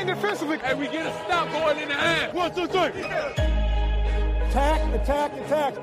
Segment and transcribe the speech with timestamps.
[0.00, 0.58] In defensively.
[0.64, 2.32] And we get a stop going in the half.
[2.32, 3.02] One, two, three.
[4.48, 5.74] Attack, attack, attack.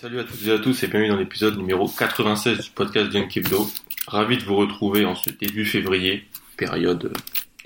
[0.00, 3.36] Salut à toutes et à tous et bienvenue dans l'épisode numéro 96 du podcast Dunk
[3.36, 3.68] Hebdo.
[4.06, 6.24] Ravi de vous retrouver en ce début février,
[6.56, 7.12] période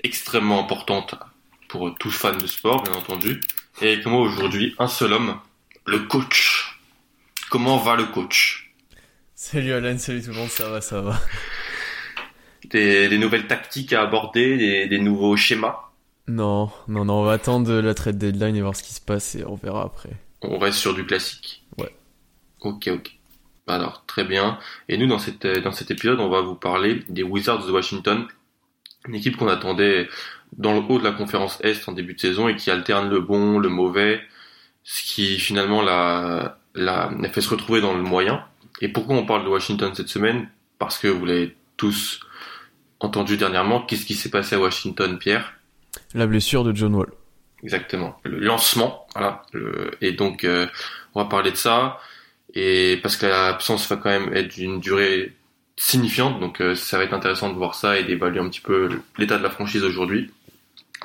[0.03, 1.13] extrêmement importante
[1.69, 3.39] pour tous fans de sport, bien entendu.
[3.83, 5.37] Et avec moi aujourd'hui, un seul homme,
[5.85, 6.79] le coach.
[7.51, 8.73] Comment va le coach?
[9.35, 11.21] Salut Alan, salut tout le monde, ça va, ça va.
[12.65, 15.77] des, des nouvelles tactiques à aborder, des, des nouveaux schémas?
[16.27, 19.35] Non, non, non, on va attendre la trade deadline et voir ce qui se passe
[19.35, 20.09] et on verra après.
[20.41, 21.62] On reste sur du classique.
[22.63, 23.11] Ok, ok.
[23.67, 24.57] Alors, très bien.
[24.89, 28.27] Et nous, dans, cette, dans cet épisode, on va vous parler des Wizards de Washington,
[29.07, 30.09] une équipe qu'on attendait
[30.57, 33.19] dans le haut de la conférence Est en début de saison et qui alterne le
[33.21, 34.21] bon, le mauvais,
[34.83, 38.43] ce qui finalement l'a, l'a, l'a fait se retrouver dans le moyen.
[38.81, 40.49] Et pourquoi on parle de Washington cette semaine?
[40.79, 42.19] Parce que vous l'avez tous
[42.99, 45.53] entendu dernièrement, qu'est-ce qui s'est passé à Washington, Pierre?
[46.13, 47.11] La blessure de John Wall.
[47.63, 48.17] Exactement.
[48.23, 49.43] Le lancement, voilà.
[49.53, 50.67] Le- et donc, euh,
[51.15, 51.97] on va parler de ça.
[52.53, 55.33] Et parce que l'absence va quand même être d'une durée
[55.75, 58.89] signifiante, donc euh, ça va être intéressant de voir ça et d'évaluer un petit peu
[59.17, 60.29] l'état de la franchise aujourd'hui.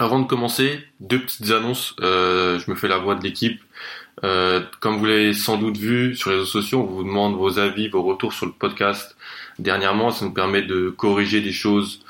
[0.00, 1.97] Avant de commencer, deux petites annonces.
[2.00, 3.60] Euh, je me fais la voix de l'équipe.
[4.25, 7.59] Euh, comme vous l'avez sans doute vu sur les réseaux sociaux, on vous demande vos
[7.59, 9.16] avis, vos retours sur le podcast.
[9.59, 12.04] Dernièrement, ça nous permet de corriger des choses,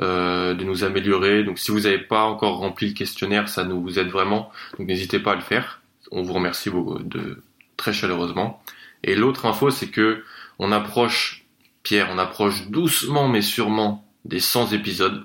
[0.00, 1.44] euh, de nous améliorer.
[1.44, 4.50] Donc, si vous n'avez pas encore rempli le questionnaire, ça nous aide vraiment.
[4.76, 5.80] Donc, n'hésitez pas à le faire.
[6.10, 7.40] On vous remercie de
[7.76, 8.60] très chaleureusement.
[9.04, 10.24] Et l'autre info, c'est que
[10.58, 11.46] on approche,
[11.82, 15.24] Pierre, on approche doucement mais sûrement des 100 épisodes.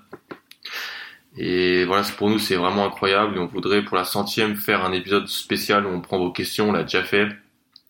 [1.38, 3.40] Et voilà, pour nous, c'est vraiment incroyable.
[3.40, 6.70] On voudrait, pour la centième, faire un épisode spécial où on prend vos questions.
[6.70, 7.28] On l'a déjà fait.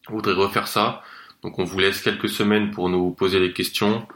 [0.10, 1.02] On voudrait refaire ça.
[1.44, 4.08] Donc, on vous laisse quelques semaines pour nous poser les questions.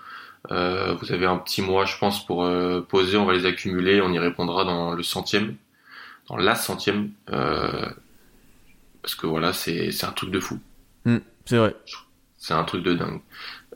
[0.51, 3.17] Euh, vous avez un petit mois, je pense, pour euh, poser.
[3.17, 4.01] On va les accumuler.
[4.01, 5.56] On y répondra dans le centième,
[6.29, 7.11] dans la centième.
[7.31, 7.89] Euh,
[9.01, 10.59] parce que voilà, c'est un truc de fou.
[11.03, 11.17] Hmm,
[11.47, 11.75] c'est vrai.
[12.38, 13.22] C'est un truc de dingue.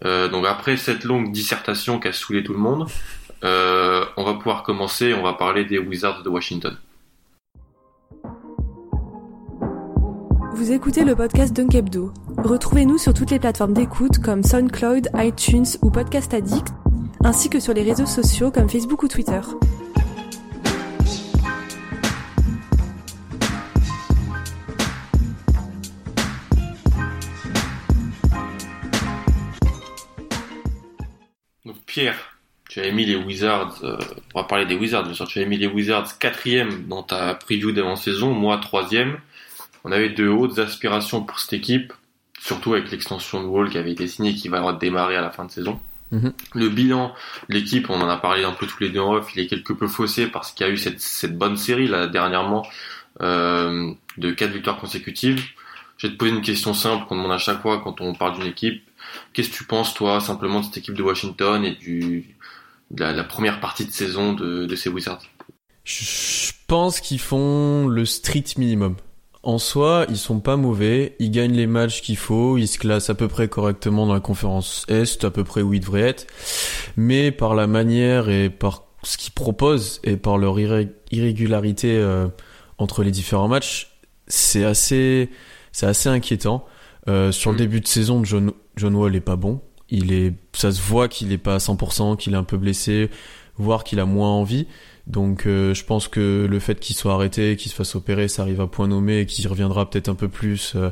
[0.04, 2.88] Euh, donc après cette longue dissertation qui a saoulé tout le monde,
[3.44, 5.14] euh, on va pouvoir commencer.
[5.14, 6.78] On va parler des Wizards de Washington.
[10.54, 12.14] Vous écoutez le podcast Dunk Hebdo.
[12.38, 16.68] Retrouvez-nous sur toutes les plateformes d'écoute comme SoundCloud, iTunes ou Podcast Addict,
[17.24, 19.40] ainsi que sur les réseaux sociaux comme Facebook ou Twitter.
[31.92, 32.38] Pierre,
[32.70, 33.84] tu avais mis les Wizards.
[33.84, 33.98] euh,
[34.34, 35.04] on va parler des Wizards.
[35.04, 38.34] Bien sûr, tu avais mis les Wizards quatrième dans ta preview d'avant-saison.
[38.34, 39.18] Moi troisième.
[39.84, 41.92] On avait de hautes aspirations pour cette équipe,
[42.40, 45.32] surtout avec l'extension de Wall qui avait été signée et qui va démarrer à la
[45.32, 45.82] fin de saison.
[46.12, 46.32] Mhm.
[46.54, 47.14] Le bilan
[47.50, 49.48] de l'équipe, on en a parlé un peu tous les deux en off, il est
[49.48, 52.66] quelque peu faussé parce qu'il y a eu cette, cette bonne série là dernièrement
[53.22, 55.44] euh, de quatre victoires consécutives.
[55.98, 58.40] Je vais te poser une question simple qu'on demande à chaque fois quand on parle
[58.40, 58.82] d'une équipe.
[59.34, 61.78] Qu'est-ce que tu penses toi simplement de cette équipe de Washington et
[62.92, 65.22] de la, première partie de saison de, ces Wizards?
[65.84, 68.96] Je pense qu'ils font le strict minimum.
[69.44, 73.10] En soi, ils sont pas mauvais, ils gagnent les matchs qu'il faut, ils se classent
[73.10, 76.28] à peu près correctement dans la conférence Est, à peu près où ils devraient être.
[76.96, 82.28] Mais par la manière et par ce qu'ils proposent et par leur irré- irrégularité euh,
[82.78, 83.92] entre les différents matchs,
[84.28, 85.32] c'est assez,
[85.72, 86.66] c'est assez inquiétant.
[87.08, 87.60] Euh, sur le Mm.
[87.60, 89.62] début de saison, John, John Wall est pas bon.
[89.90, 93.10] Il est, ça se voit qu'il est pas à 100%, qu'il est un peu blessé,
[93.58, 94.68] voire qu'il a moins envie.
[95.08, 98.44] Donc euh, je pense que le fait qu'il soit arrêté, qu'il se fasse opérer, ça
[98.44, 100.90] arrive à point nommé et qu'il reviendra peut-être un peu plus euh,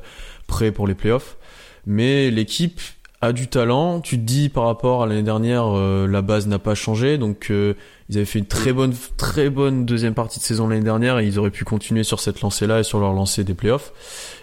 [0.47, 1.38] prêt pour les playoffs.
[1.85, 2.81] Mais l'équipe
[3.21, 4.00] a du talent.
[4.01, 7.47] Tu te dis par rapport à l'année dernière, euh, la base n'a pas changé, donc
[7.51, 7.73] euh,
[8.09, 11.27] ils avaient fait une très bonne, très bonne deuxième partie de saison l'année dernière et
[11.27, 13.94] ils auraient pu continuer sur cette lancée-là et sur leur lancée des playoffs.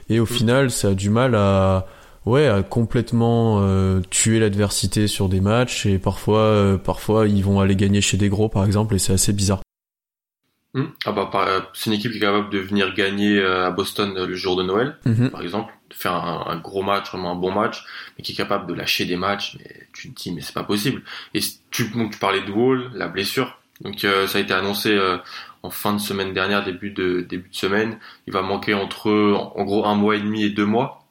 [0.09, 1.87] Et au final, ça a du mal à,
[2.27, 7.61] ouais, à complètement euh, tuer l'adversité sur des matchs et parfois, euh, parfois ils vont
[7.61, 9.61] aller gagner chez des gros par exemple et c'est assez bizarre.
[10.75, 10.87] Hmm.
[11.07, 14.13] Ah bah, euh, c'est une équipe qui est capable de venir gagner euh, à Boston
[14.17, 15.31] euh, le jour de Noël, Mhm.
[15.31, 17.83] par exemple, de faire un, un gros match, vraiment un bon match,
[18.19, 19.57] mais qui est capable de lâcher des matchs.
[19.59, 21.03] Mais tu te dis, mais c'est pas possible.
[21.33, 23.59] Et tu, donc, tu parlais de Wall, la blessure.
[23.83, 25.19] Donc euh, ça a été annoncé euh,
[25.67, 27.99] en fin de semaine dernière, début de début de semaine.
[28.27, 29.11] Il va manquer entre
[29.57, 31.05] en gros un mois et demi et deux mois.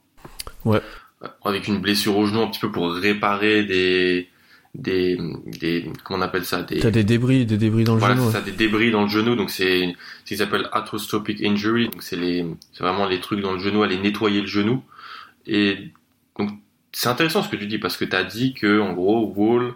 [0.63, 0.81] Ouais.
[1.23, 4.29] Euh, Avec une blessure au genou, un petit peu pour réparer des
[4.73, 8.15] des des comment on appelle ça des T'as des débris, des débris dans le voilà,
[8.15, 8.31] genou.
[8.31, 9.93] ça, des débris dans le genou, donc c'est
[10.23, 13.83] ce qu'ils appellent arthroscopic injury, donc c'est les, c'est vraiment les trucs dans le genou,
[13.83, 14.83] aller nettoyer le genou.
[15.47, 15.91] Et
[16.39, 16.49] donc
[16.91, 19.73] c'est intéressant ce que tu dis parce que t'as dit que en gros Wall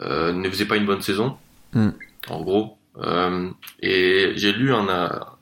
[0.00, 1.36] euh, ne faisait pas une bonne saison,
[1.74, 1.90] Mm.
[2.30, 2.77] en gros.
[3.00, 3.50] Euh,
[3.80, 4.88] et j'ai lu un,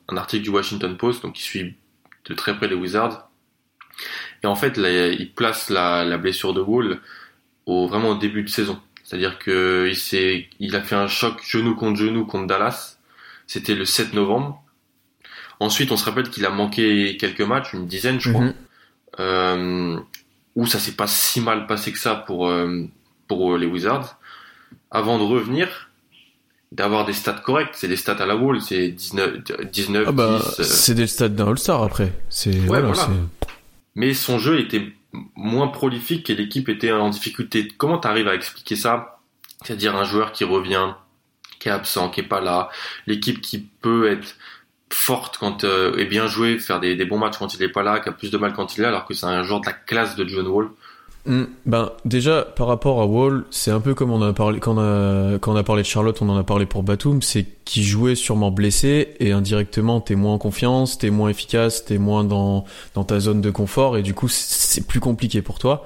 [0.08, 1.76] un article du Washington Post, donc qui suit
[2.26, 3.28] de très près les Wizards.
[4.42, 7.00] Et en fait, là, il place la, la blessure de Wall
[7.64, 8.80] au vraiment au début de saison.
[9.02, 12.98] C'est-à-dire que il s'est, il a fait un choc genou contre genou contre Dallas.
[13.46, 14.62] C'était le 7 novembre.
[15.60, 18.52] Ensuite, on se rappelle qu'il a manqué quelques matchs, une dizaine, je crois,
[19.20, 19.98] euh,
[20.54, 22.84] où ça s'est pas si mal passé que ça pour euh,
[23.28, 24.18] pour les Wizards.
[24.90, 25.85] Avant de revenir,
[26.72, 29.38] d'avoir des stats correctes, c'est des stats à la wall, c'est 19,
[29.72, 30.60] 19, Ah bah, 10.
[30.60, 32.12] euh, c'est des stats d'un All-Star après.
[32.28, 33.02] C'est voilà, voilà.
[33.02, 33.48] c'est-
[33.94, 34.92] mais son jeu était
[35.34, 37.68] moins prolifique et l'équipe était en difficulté.
[37.78, 39.20] Comment t'arrives à expliquer ça?
[39.64, 40.92] C'est-à-dire un joueur qui revient,
[41.60, 42.68] qui est absent, qui est pas là,
[43.06, 44.36] l'équipe qui peut être
[44.92, 47.82] forte quand euh, et bien jouer, faire des, des bons matchs quand il est pas
[47.82, 49.60] là, qui a plus de mal quand il est là, alors que c'est un joueur
[49.60, 50.68] de la classe de John Wall.
[51.26, 54.76] Hmm, Ben déjà par rapport à Wall, c'est un peu comme on a parlé quand
[54.76, 57.46] on a quand on a parlé de Charlotte, on en a parlé pour Batum, c'est
[57.64, 62.22] qu'il jouait sûrement blessé et indirectement t'es moins en confiance, t'es moins efficace, t'es moins
[62.22, 62.64] dans
[62.94, 65.84] dans ta zone de confort et du coup c'est plus compliqué pour toi.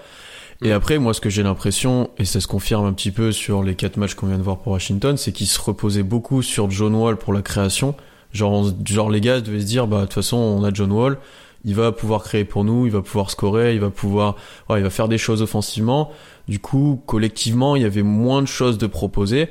[0.63, 3.63] Et après moi ce que j'ai l'impression et ça se confirme un petit peu sur
[3.63, 6.71] les quatre matchs qu'on vient de voir pour Washington, c'est qu'il se reposait beaucoup sur
[6.71, 7.95] John Wall pour la création.
[8.35, 10.93] Genre on- genre les gars devaient se dire bah de toute façon on a John
[10.93, 11.17] Wall,
[11.65, 14.37] il va pouvoir créer pour nous, il va pouvoir scorer, il va pouvoir
[14.69, 16.11] ouais, il va faire des choses offensivement.
[16.49, 19.49] Du coup, collectivement, il y avait moins de choses de proposer.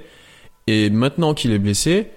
[0.67, 2.07] Et maintenant qu'il est blessé,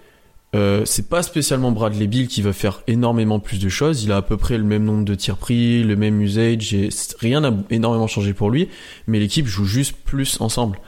[0.54, 4.04] euh, c'est pas spécialement Bradley Bill qui va faire énormément plus de choses.
[4.04, 6.90] Il a à peu près le même nombre de tirs pris, le même usage, et
[7.18, 8.68] rien n'a énormément changé pour lui.
[9.06, 10.78] Mais l'équipe joue juste plus ensemble.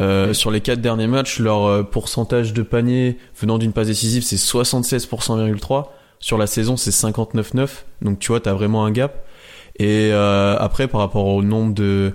[0.00, 4.22] Euh, Sur les quatre derniers matchs, leur euh, pourcentage de panier venant d'une passe décisive,
[4.22, 5.86] c'est 76,3%.
[6.20, 7.68] Sur la saison, c'est 59,9.
[8.02, 9.26] Donc tu vois, t'as vraiment un gap.
[9.78, 12.12] Et euh, après, par rapport au nombre de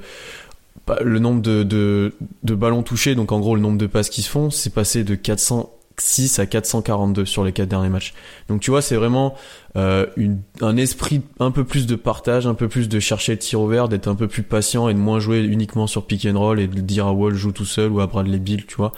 [0.85, 2.13] bah, le nombre de, de,
[2.43, 5.03] de ballons touchés, donc en gros le nombre de passes qui se font, c'est passé
[5.03, 8.13] de 406 à 442 sur les quatre derniers matchs.
[8.49, 9.33] Donc tu vois, c'est vraiment
[9.75, 13.39] euh, une, un esprit un peu plus de partage, un peu plus de chercher le
[13.39, 16.27] tir au vert, d'être un peu plus patient et de moins jouer uniquement sur pick
[16.27, 18.75] and roll et de dire à Wall joue tout seul ou à Bradley Bill, tu
[18.75, 18.91] vois.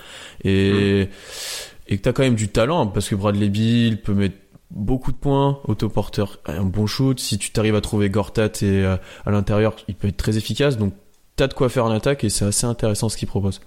[0.44, 1.08] Et,
[1.88, 4.36] et que t'as quand même du talent hein, parce que Bradley Bill peut mettre
[4.72, 7.20] beaucoup de points, autoporteur, un bon shoot.
[7.20, 10.78] Si tu t'arrives à trouver Gortat et euh, à l'intérieur, il peut être très efficace.
[10.78, 10.94] Donc
[11.36, 13.62] t'as de quoi faire en attaque et c'est assez intéressant ce qu'il propose.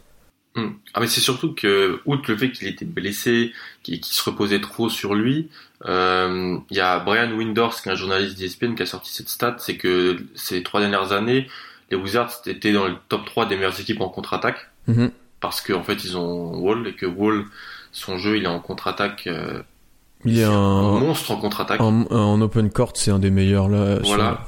[0.56, 0.70] Hmm.
[0.94, 3.52] Ah mais c'est surtout que, outre le fait qu'il était blessé,
[3.84, 5.48] qu'il se reposait trop sur lui,
[5.86, 9.28] euh, il y a Brian Windhorst, qui est un journaliste d'ESPN, qui a sorti cette
[9.28, 11.46] stat, c'est que ces trois dernières années,
[11.90, 15.12] les Wizards étaient dans le top 3 des meilleures équipes en contre-attaque, Mhm.
[15.38, 17.44] parce qu'en fait ils ont Wall, et que Wall,
[17.92, 19.62] son jeu, il est en contre-attaque, euh,
[20.24, 21.80] Il est un un, monstre en contre-attaque.
[21.80, 23.96] en, en open court, c'est un des meilleurs là.
[23.96, 24.46] sur- Voilà.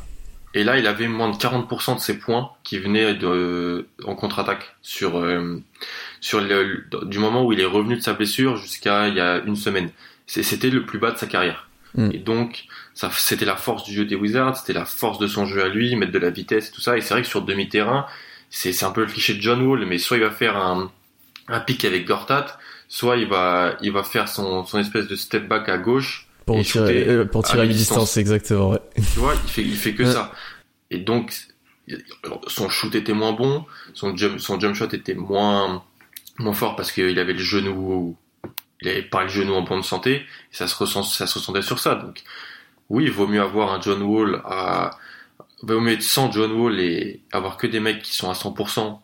[0.55, 4.77] Et là, il avait moins de 40% de ses points qui venaient de, en contre-attaque
[4.83, 5.63] sur, euh,
[6.21, 9.39] sur le, du moment où il est revenu de sa blessure jusqu'à il y a
[9.47, 9.89] une semaine.
[10.27, 11.69] C'était le plus bas de sa carrière.
[11.95, 12.11] Mm.
[12.13, 15.47] Et donc, ça, c'était la force du jeu des Wizards, c'était la force de son
[15.47, 16.99] jeu à lui, mettre de la vitesse tout ça.
[16.99, 18.05] Et c'est vrai que sur demi-terrain,
[18.51, 20.91] c'est c'est un peu le cliché de John Wall, mais soit il va faire un,
[21.49, 22.59] un pic avec Gortat,
[22.93, 26.59] soit il va, il va faire son, son espèce de step back à gauche Pour
[26.59, 28.69] Et tirer, euh, pour tirer à à mi-distance, exactement.
[28.69, 28.81] Ouais.
[28.95, 30.13] tu vois, il fait, il fait que Ouais.
[30.13, 30.31] ça.
[30.91, 31.33] Et donc,
[32.49, 35.83] son shoot était moins bon, son jump, son jump shot était moins,
[36.39, 38.15] moins fort parce qu'il avait le genou,
[38.83, 41.63] il avait pas le genou en bonne santé, et ça se ressent, ça se ressentait
[41.63, 41.95] sur ça.
[41.95, 42.23] Donc,
[42.91, 44.91] oui, il vaut mieux avoir un John Wall à,
[45.63, 48.99] vaut mieux être sans John Wall et avoir que des mecs qui sont à 100%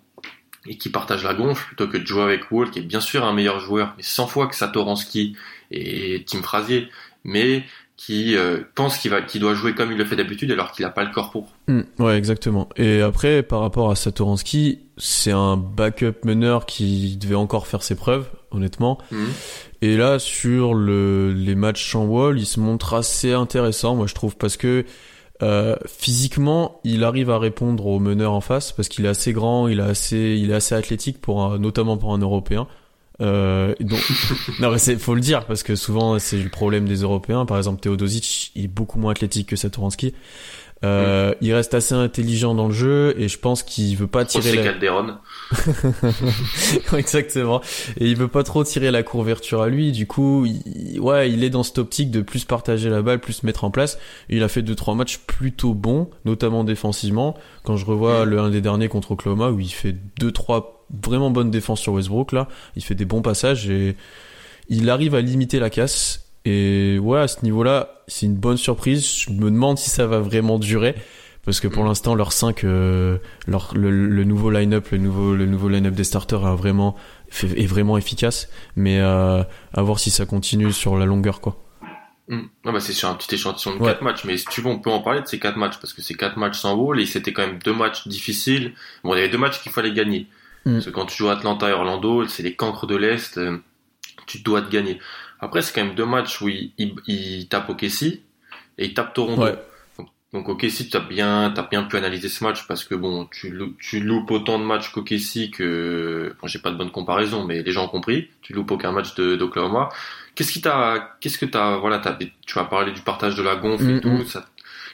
[0.67, 3.25] et qui partagent la gonfle plutôt que de jouer avec Wall qui est bien sûr
[3.25, 5.37] un meilleur joueur, mais 100 fois que Satoransky
[5.71, 6.88] et Tim Frazier,
[7.25, 7.65] mais
[7.99, 10.85] qui euh, pense qu'il va, qu'il doit jouer comme il le fait d'habitude alors qu'il
[10.85, 11.53] a pas le corps pour.
[11.67, 12.69] Hmm, ouais, exactement.
[12.77, 17.97] Et après, par rapport à Satoransky, c'est un backup meneur qui devait encore faire ses
[17.97, 18.99] preuves, honnêtement.
[19.11, 19.29] Mhm.
[19.83, 24.15] Et là, sur le, les matchs sans wall, il se montre assez intéressant, moi je
[24.15, 24.85] trouve, parce que
[25.42, 29.68] euh, physiquement, il arrive à répondre aux meneurs en face, parce qu'il est assez grand,
[29.68, 32.66] il est assez, il est assez athlétique pour un, notamment pour un Européen.
[33.21, 34.00] Euh, donc,
[34.61, 37.47] non, mais c'est, faut le dire, parce que souvent, c'est le problème des Européens.
[37.47, 40.14] Par exemple, Teodosic, il est beaucoup moins athlétique que Satoransky.
[40.85, 44.54] Euh, Il reste assez intelligent dans le jeu et je pense qu'il veut pas tirer
[44.54, 44.62] la...
[44.62, 45.14] Calderon.
[46.97, 47.61] Exactement.
[47.99, 49.92] Et il veut pas trop tirer la couverture à lui.
[49.92, 51.00] Du coup, il...
[51.00, 53.99] ouais, il est dans cette optique de plus partager la balle, plus mettre en place.
[54.28, 57.37] Il a fait deux trois matchs plutôt bons, notamment défensivement.
[57.64, 61.30] Quand je revois le un des derniers contre Oklahoma où il fait deux trois vraiment
[61.30, 63.97] bonnes défenses sur Westbrook là, il fait des bons passages et
[64.68, 66.27] il arrive à limiter la casse.
[66.45, 69.07] Et ouais, à ce niveau-là, c'est une bonne surprise.
[69.07, 70.95] Je me demande si ça va vraiment durer.
[71.45, 73.16] Parce que pour l'instant, leur 5, euh,
[73.47, 76.95] leur, le, le nouveau line-up, le nouveau, le nouveau line-up des starters a vraiment,
[77.42, 78.49] est vraiment efficace.
[78.76, 79.42] Mais euh,
[79.73, 81.64] à voir si ça continue sur la longueur, quoi.
[82.28, 83.88] Non, bah, c'est sur un petit échantillon de Ouais.
[83.88, 85.95] quatre matchs, mais si tu veux, on peut en parler de ces quatre matchs, parce
[85.95, 88.75] que c'est quatre matchs sans wall, et c'était quand même deux matchs difficiles.
[89.02, 90.26] Bon, il y avait deux matchs qu'il fallait gagner.
[90.66, 90.75] Hmm.
[90.75, 93.57] Parce que quand tu joues Atlanta et Orlando, c'est les cancres de l'Est, euh,
[94.26, 94.99] tu dois te gagner.
[95.40, 99.14] Après, c'est quand même deux matchs où il, il, il tape OKC, et il tape
[99.14, 99.42] Toronto.
[99.42, 99.54] Ouais.
[99.99, 103.26] Donc, donc OKC, tu as bien, t'as bien pu analyser ce match, parce que bon,
[103.30, 107.62] tu, tu loupes autant de matchs qu'OKC que, bon, j'ai pas de bonne comparaison, mais
[107.62, 108.28] les gens ont compris.
[108.42, 109.90] Tu loupes aucun match d'Oklahoma.
[110.35, 112.16] Qu'est-ce qui t'a, qu'est-ce que t'as, voilà, t'as,
[112.47, 114.26] tu as parlé du partage de la gonfle Mm, et tout, mm.
[114.26, 114.47] ça,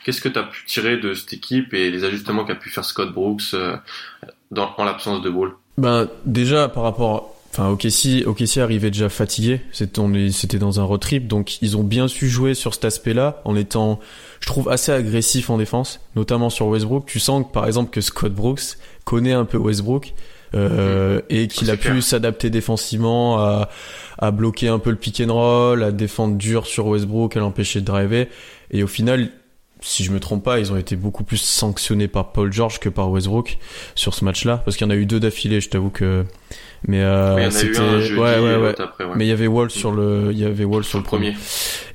[0.05, 3.13] qu'est-ce que t'as pu tirer de cette équipe et les ajustements qu'a pu faire Scott
[3.13, 3.77] Brooks, euh,
[4.51, 5.53] dans, en l'absence de Ball?
[5.77, 9.61] Ben, déjà, par rapport, enfin, OKC, OKC arrivait déjà fatigué.
[9.73, 12.75] C'était, on est- c'était dans un road trip, donc ils ont bien su jouer sur
[12.75, 14.01] cet aspect-là, en étant,
[14.41, 17.07] je trouve, assez agressif en défense, notamment sur Westbrook.
[17.07, 20.15] Tu sens que, par exemple, que Scott Brooks connaît un peu Westbrook,
[20.55, 23.69] euh, et qu'il a pu s'adapter défensivement à,
[24.19, 27.81] à bloquer un peu le pick and roll, à défendre dur sur Westbrook, à l'empêcher
[27.81, 28.29] de driver.
[28.71, 29.31] Et au final,
[29.85, 32.89] si je me trompe pas, ils ont été beaucoup plus sanctionnés par Paul George que
[32.89, 33.59] par Westbrook
[33.95, 36.25] sur ce match-là, parce qu'il y en a eu deux d'affilée, je t'avoue que.
[36.87, 38.59] Mais euh, c'était, ouais, ouais, ouais.
[38.59, 39.13] l'autre après, ouais.
[39.17, 41.35] Mais il y avait Wall sur le, il y avait Wall sur, le premier.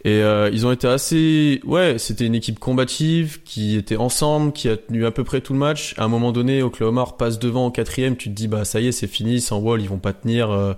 [0.04, 4.70] et euh, ils ont été assez, ouais, c'était une équipe combative qui était ensemble, qui
[4.70, 5.94] a tenu à peu près tout le match.
[5.98, 8.88] À un moment donné, Oklahoma repasse devant au quatrième, tu te dis bah ça y
[8.88, 10.50] est, c'est fini, sans Wall ils vont pas tenir.
[10.52, 10.74] euh,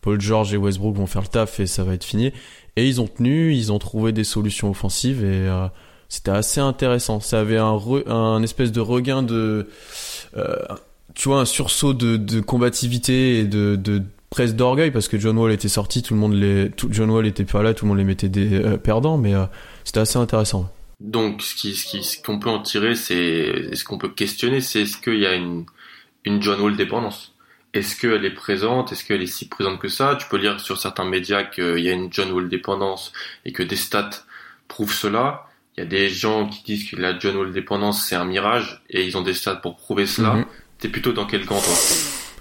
[0.00, 2.32] Paul George et Westbrook vont faire le taf et ça va être fini.
[2.76, 5.66] Et ils ont tenu, ils ont trouvé des solutions offensives et euh,
[6.08, 7.20] c'était assez intéressant.
[7.20, 9.68] Ça avait un, re- un espèce de regain de,
[10.36, 10.56] euh,
[11.14, 15.38] tu vois, un sursaut de, de combativité et de, de presque d'orgueil parce que John
[15.38, 17.88] Wall était sorti, tout le monde les, tout, John Wall était pas là, tout le
[17.90, 19.44] monde les mettait des euh, perdants, mais euh,
[19.84, 20.70] c'était assez intéressant.
[21.00, 24.60] Donc, ce qui, ce qui, ce qu'on peut en tirer, c'est, ce qu'on peut questionner,
[24.60, 25.64] c'est est-ce qu'il y a une,
[26.24, 27.34] une John Wall dépendance?
[27.72, 28.92] Est-ce qu'elle est présente?
[28.92, 30.16] Est-ce qu'elle est si présente que ça?
[30.18, 33.12] Tu peux lire sur certains médias qu'il y a une John Wall dépendance
[33.44, 34.24] et que des stats
[34.66, 35.47] prouvent cela.
[35.78, 38.82] Il y a des gens qui disent que la John Wall dépendance, c'est un mirage
[38.90, 40.34] et ils ont des stats pour prouver cela.
[40.34, 40.44] Mhm.
[40.80, 41.72] T'es plutôt dans quel camp, toi?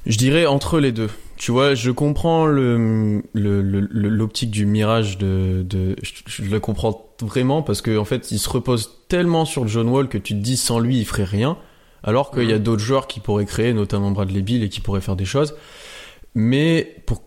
[0.07, 1.09] Je dirais entre les deux.
[1.35, 7.61] Tu vois, je comprends le l'optique du mirage de, de je, je le comprends vraiment
[7.61, 10.57] parce que en fait, il se repose tellement sur John Wall que tu te dis
[10.57, 11.57] sans lui, il ferait rien.
[12.03, 12.63] Alors qu'il y a Mhm.
[12.63, 15.53] d'autres joueurs qui pourraient créer, notamment Bradley Bill, et qui pourraient faire des choses.
[16.33, 17.21] Mais pour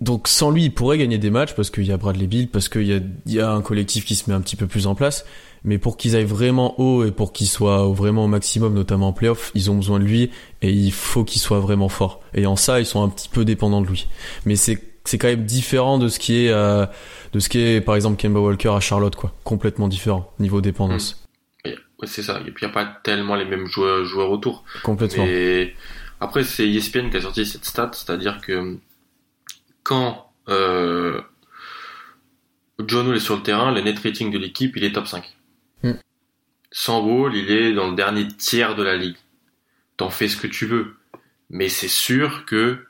[0.00, 2.68] donc sans lui, il pourrait gagner des matchs parce qu'il y a Bradley Bill, parce
[2.68, 4.94] qu'il y a, y a un collectif qui se met un petit peu plus en
[4.94, 5.24] place.
[5.64, 9.12] Mais pour qu'ils aillent vraiment haut et pour qu'ils soient vraiment au maximum, notamment en
[9.12, 10.30] playoff, ils ont besoin de lui
[10.62, 12.20] et il faut qu'il soit vraiment fort.
[12.34, 14.06] Et en ça, ils sont un petit peu dépendants de lui.
[14.44, 16.84] Mais c'est c'est quand même différent de ce qui est euh,
[17.32, 21.24] de ce qui est par exemple Kemba Walker à Charlotte quoi, complètement différent niveau dépendance.
[22.00, 22.40] Ouais, c'est ça.
[22.46, 24.64] Et puis, il n'y a pas tellement les mêmes joueurs, joueurs autour.
[24.82, 25.24] Complètement.
[25.24, 25.74] Mais
[26.20, 28.78] après, c'est ESPN qui a sorti cette stat, c'est-à-dire que
[29.86, 31.20] quand euh,
[32.84, 35.24] John Wall est sur le terrain, le net rating de l'équipe, il est top 5.
[35.84, 35.92] Hmm.
[36.72, 39.14] Sans Wall, il est dans le dernier tiers de la ligue.
[39.96, 40.96] T'en fais ce que tu veux.
[41.50, 42.84] Mais c'est sûr que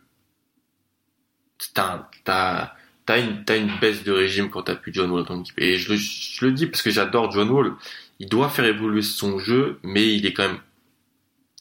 [1.75, 2.73] t'as, t'as,
[3.05, 5.59] t'as une, t'as une baisse de régime quand t'as plus John Wall dans ton équipe.
[5.59, 7.75] Et je le, je le dis parce que j'adore John Wall.
[8.21, 10.61] Il doit faire évoluer son jeu, mais il est quand même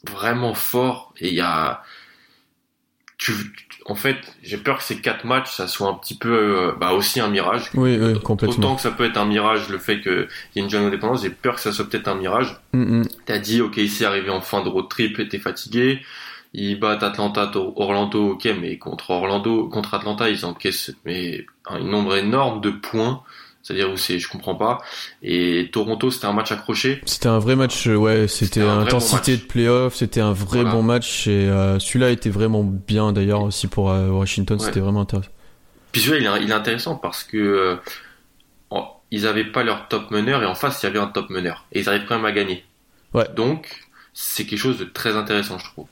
[0.10, 1.84] vraiment fort et il y a
[3.18, 3.34] tu,
[3.88, 6.94] en fait j'ai peur que ces quatre matchs ça soit un petit peu euh, bah
[6.94, 8.58] aussi un mirage Oui, oui, complètement.
[8.58, 11.22] autant que ça peut être un mirage le fait qu'il y ait une jeune indépendance
[11.22, 13.08] j'ai peur que ça soit peut-être un mirage Mm, mm.
[13.26, 16.02] t'as dit ok ici arrivé en fin de road trip t'es fatigué
[16.58, 22.16] ils battent Atlanta Orlando ok mais contre Orlando contre Atlanta ils encaissent mais un nombre
[22.16, 23.22] énorme de points
[23.68, 24.78] C'est-à-dire où c'est, je comprends pas.
[25.24, 27.02] Et Toronto, c'était un match accroché.
[27.06, 28.28] C'était un vrai match, euh, ouais.
[28.28, 29.96] C'était intensité bon de playoff.
[29.96, 30.70] C'était un vrai Voilà.
[30.72, 31.26] bon match.
[31.26, 34.60] Et euh, celui-là était vraiment bien d'ailleurs aussi pour euh, Washington.
[34.60, 34.66] Ouais.
[34.66, 35.32] C'était vraiment intéressant.
[35.92, 37.76] Puis celui-là, il, est- il est intéressant parce que euh,
[39.12, 41.66] ils avaient pas leur top meneur et en face, il y avait un top meneur.
[41.72, 42.66] Et ils arrivent quand même à gagner.
[43.14, 43.28] Ouais.
[43.36, 43.82] Donc,
[44.14, 45.88] c'est quelque chose de très intéressant, je trouve.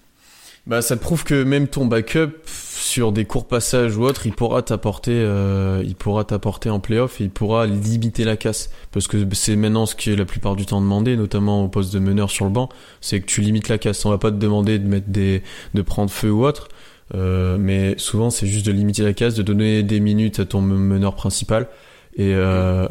[0.66, 4.32] Bah, ça te prouve que même ton backup sur des courts passages ou autre, il
[4.32, 8.70] pourra t'apporter, euh, il pourra t'apporter en playoff et il pourra limiter la casse.
[8.92, 11.94] Parce que c'est maintenant ce qui est la plupart du temps demandé, notamment au poste
[11.94, 12.70] de meneur sur le banc,
[13.02, 14.06] c'est que tu limites la casse.
[14.06, 15.44] On va pas te demander de mettre des,
[15.74, 16.70] de prendre feu ou autre.
[17.14, 20.62] Euh, mais souvent c'est juste de limiter la casse, de donner des minutes à ton
[20.62, 21.68] meneur principal
[22.16, 22.88] et, euh,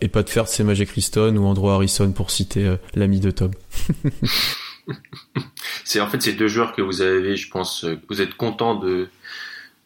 [0.00, 3.20] et pas de faire de ces Magic Christon ou Andrew Harrison pour citer euh, l'ami
[3.20, 3.50] de Tom.
[5.84, 8.36] C'est en fait ces deux joueurs que vous avez, je pense, euh, que vous êtes
[8.36, 9.08] content de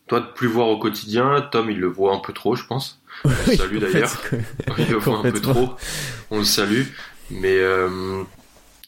[0.06, 1.40] toi de plus voir au quotidien.
[1.52, 3.00] Tom, il le voit un peu trop, je pense.
[3.24, 4.22] On le salue d'ailleurs.
[4.78, 5.74] Il le voit un peu trop.
[6.30, 6.84] On le salue.
[7.30, 8.22] Mais euh,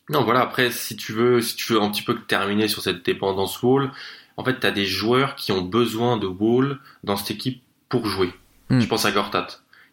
[0.09, 0.41] non, voilà.
[0.41, 3.91] Après, si tu veux, si tu veux un petit peu terminer sur cette dépendance wall,
[4.37, 8.33] en fait, t'as des joueurs qui ont besoin de wall dans cette équipe pour jouer.
[8.71, 8.81] Hmm.
[8.81, 9.49] Je pense à Gortat.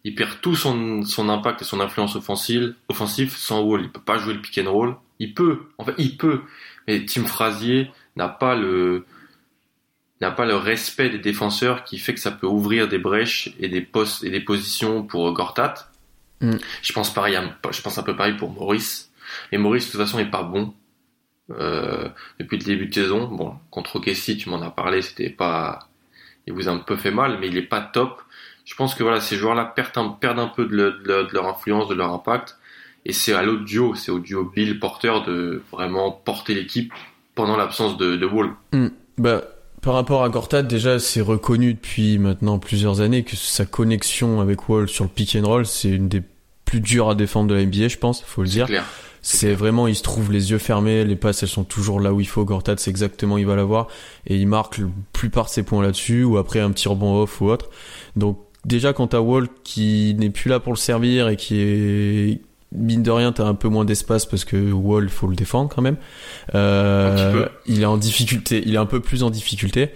[0.06, 3.82] Il perd tout son, son impact et son influence offensive, offensif sans wall.
[3.82, 4.96] Il peut pas jouer le pick and roll.
[5.20, 5.60] Il peut.
[5.78, 6.42] En fait, il peut.
[6.88, 9.06] Mais Tim Frazier n'a pas le
[10.22, 13.70] n'a pas le respect des défenseurs qui fait que ça peut ouvrir des brèches et
[13.70, 15.92] des postes et des positions pour Gortat.
[16.42, 16.56] Mm.
[16.82, 19.12] Je pense pareil, à- je pense un peu pareil pour Maurice.
[19.54, 20.74] Et Maurice de toute façon est pas bon
[21.52, 22.10] euh,
[22.40, 23.28] depuis le début de saison.
[23.28, 25.88] Bon, contre OKC, tu m'en as parlé, c'était pas,
[26.48, 28.22] il vous a un peu fait mal, mais il est pas top.
[28.66, 31.24] Je pense que voilà, ces joueurs-là perdent un, perdent un peu de, le- de le-
[31.26, 32.59] de leur influence, de leur impact.
[33.10, 36.94] Et c'est à l'autre duo, c'est au duo Bill Porter de vraiment porter l'équipe
[37.34, 38.52] pendant l'absence de, de Wall.
[39.18, 39.42] Bah,
[39.82, 44.70] par rapport à Gortat, déjà, c'est reconnu depuis maintenant plusieurs années que sa connexion avec
[44.70, 46.22] Wall sur le pick and roll, c'est une des
[46.66, 48.68] plus dures à défendre de la NBA, je pense, faut le dire.
[48.68, 48.86] Clair.
[49.24, 52.20] C'est vraiment, il se trouve les yeux fermés, les passes, elles sont toujours là où
[52.20, 52.46] il faut.
[52.46, 53.88] Gortat, c'est exactement il va l'avoir.
[54.28, 57.42] Et il marque la plupart de ses points là-dessus, ou après un petit rebond off
[57.42, 57.72] ou autre.
[58.16, 62.42] Donc, déjà, quand t'as Wall qui n'est plus là pour le servir et qui est,
[62.72, 65.82] mine de rien, t'as un peu moins d'espace parce que Wall, faut le défendre quand
[65.82, 65.98] même.
[66.56, 69.90] Euh, il est en difficulté, il est un peu plus en difficulté.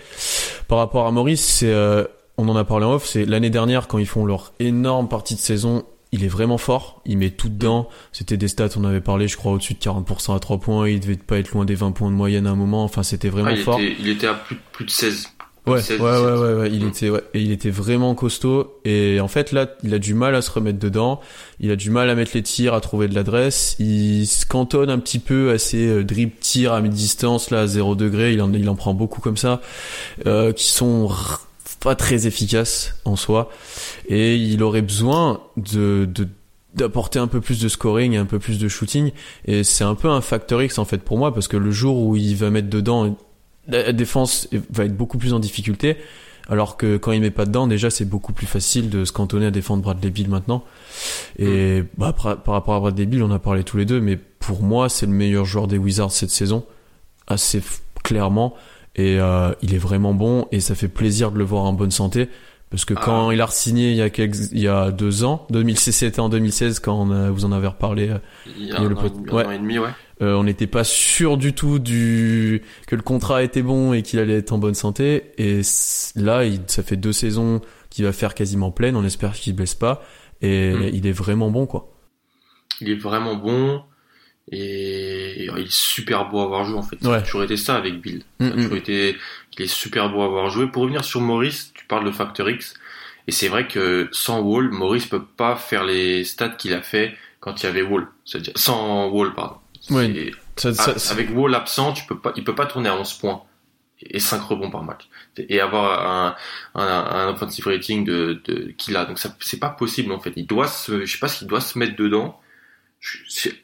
[0.68, 2.06] Par rapport à Maurice, c'est, euh,
[2.38, 5.36] on en a parlé en off, c'est l'année dernière quand ils font leur énorme partie
[5.36, 7.90] de saison, il est vraiment fort, il met tout dedans.
[8.12, 11.00] C'était des stats, on avait parlé, je crois, au-dessus de 40% à 3 points, il
[11.00, 13.50] devait pas être loin des 20 points de moyenne à un moment, enfin c'était vraiment
[13.50, 13.80] Ah, il, fort.
[13.80, 15.30] était, il était à plus, plus de 16.
[15.66, 16.40] Ouais, 16, ouais, ouais, 17.
[16.40, 16.88] ouais, ouais, il Mm.
[16.90, 18.80] était, ouais, et il était vraiment costaud.
[18.84, 21.22] Et en fait, là, il a du mal à se remettre dedans.
[21.62, 23.76] Il a du mal à mettre les tirs, à trouver de l'adresse.
[23.80, 27.68] Il se cantonne un petit peu à ses euh, dribbles tirs à mi-distance, là, à
[27.68, 28.34] 0 degré.
[28.34, 29.62] Il en, il en prend beaucoup comme ça,
[30.26, 31.10] euh, qui sont
[31.80, 33.50] pas très efficaces en soi.
[34.10, 36.28] Et il aurait besoin de, de,
[36.76, 39.12] d'apporter un peu plus de scoring et un peu plus de shooting.
[39.46, 41.98] Et c'est un peu un facteur X, en fait, pour moi, parce que le jour
[42.00, 43.18] où il va mettre dedans,
[43.68, 45.98] la défense va être beaucoup plus en difficulté.
[46.50, 49.46] Alors que quand il met pas dedans, déjà c'est beaucoup plus facile de se cantonner
[49.46, 50.66] à défendre Bradley Bill maintenant.
[51.40, 54.18] Et bah, par, par rapport à Bradley Bill, on a parlé tous les deux, mais
[54.18, 56.66] pour moi c'est le meilleur joueur des Wizards cette saison,
[57.28, 57.62] assez
[58.04, 58.56] clairement.
[58.96, 61.92] Et euh, il est vraiment bon et ça fait plaisir de le voir en bonne
[61.92, 62.28] santé.
[62.70, 65.46] Parce que quand il a signé il y a quelques, il y a deux ans,
[65.52, 68.18] 2016 c'était en 2016 quand on a- vous en avez reparlé, euh,
[68.58, 69.46] Il y Il a y a un, le an, pot- un ouais.
[69.46, 69.90] an et demi, ouais.
[70.24, 74.20] Euh, on n'était pas sûr du tout du que le contrat était bon et qu'il
[74.20, 75.32] allait être en bonne santé.
[75.38, 75.62] Et
[76.16, 78.96] là, il, ça fait deux saisons qu'il va faire quasiment pleine.
[78.96, 80.04] On espère qu'il ne blesse pas.
[80.42, 80.90] Et Mm.
[80.94, 81.90] il est vraiment bon, quoi.
[82.82, 83.84] Il est vraiment bon
[84.52, 86.98] et il est super beau à avoir joué en fait.
[87.02, 87.18] Ça Ouais.
[87.18, 88.24] a toujours été ça avec Bill.
[88.40, 88.56] Ça a Mm, mm.
[88.64, 89.16] toujours été,
[89.58, 90.68] il est super beau à avoir joué.
[90.68, 92.74] Pour revenir sur Maurice, tu parles de Factor X
[93.28, 97.14] et c'est vrai que sans Wall, Maurice peut pas faire les stats qu'il a fait
[97.40, 98.08] quand il y avait Wall.
[98.26, 99.56] C'est-à-dire sans Wall, pardon.
[99.88, 102.96] C'est- Ça, ça- ça- avec Wall absent, tu peux pas, il peut pas tourner à
[102.98, 103.42] 11 points
[104.06, 106.36] et 5 rebonds par match et avoir un,
[106.76, 109.06] un, un offensive rating de, de qu'il a.
[109.06, 110.34] Donc ça, c'est pas possible en fait.
[110.36, 112.40] Il doit se, je sais pas s'il doit se mettre dedans.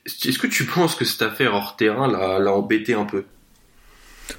[0.05, 3.25] Est-ce que tu penses que cette affaire hors terrain l'a, l'a embêté un peu?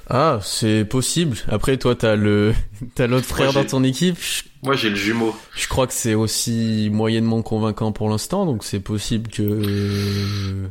[0.08, 1.36] Ah, c'est possible.
[1.48, 2.54] Après, toi, t'as le,
[2.94, 4.16] t'as l'autre frère dans ton équipe.
[4.20, 5.34] Je, Moi, j'ai le jumeau.
[5.56, 10.70] je crois que c'est aussi moyennement convaincant pour l'instant, donc c'est possible que,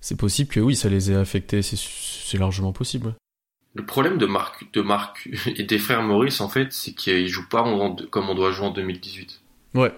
[0.00, 1.62] c'est possible que oui, ça les ait affectés.
[1.62, 3.14] C'est, largement possible.
[3.74, 7.48] Le problème de Marc, de Marc et des frères Maurice, en fait, c'est qu'ils jouent
[7.48, 9.40] pas en- comme on doit jouer en 2018.
[9.74, 9.92] Ouais.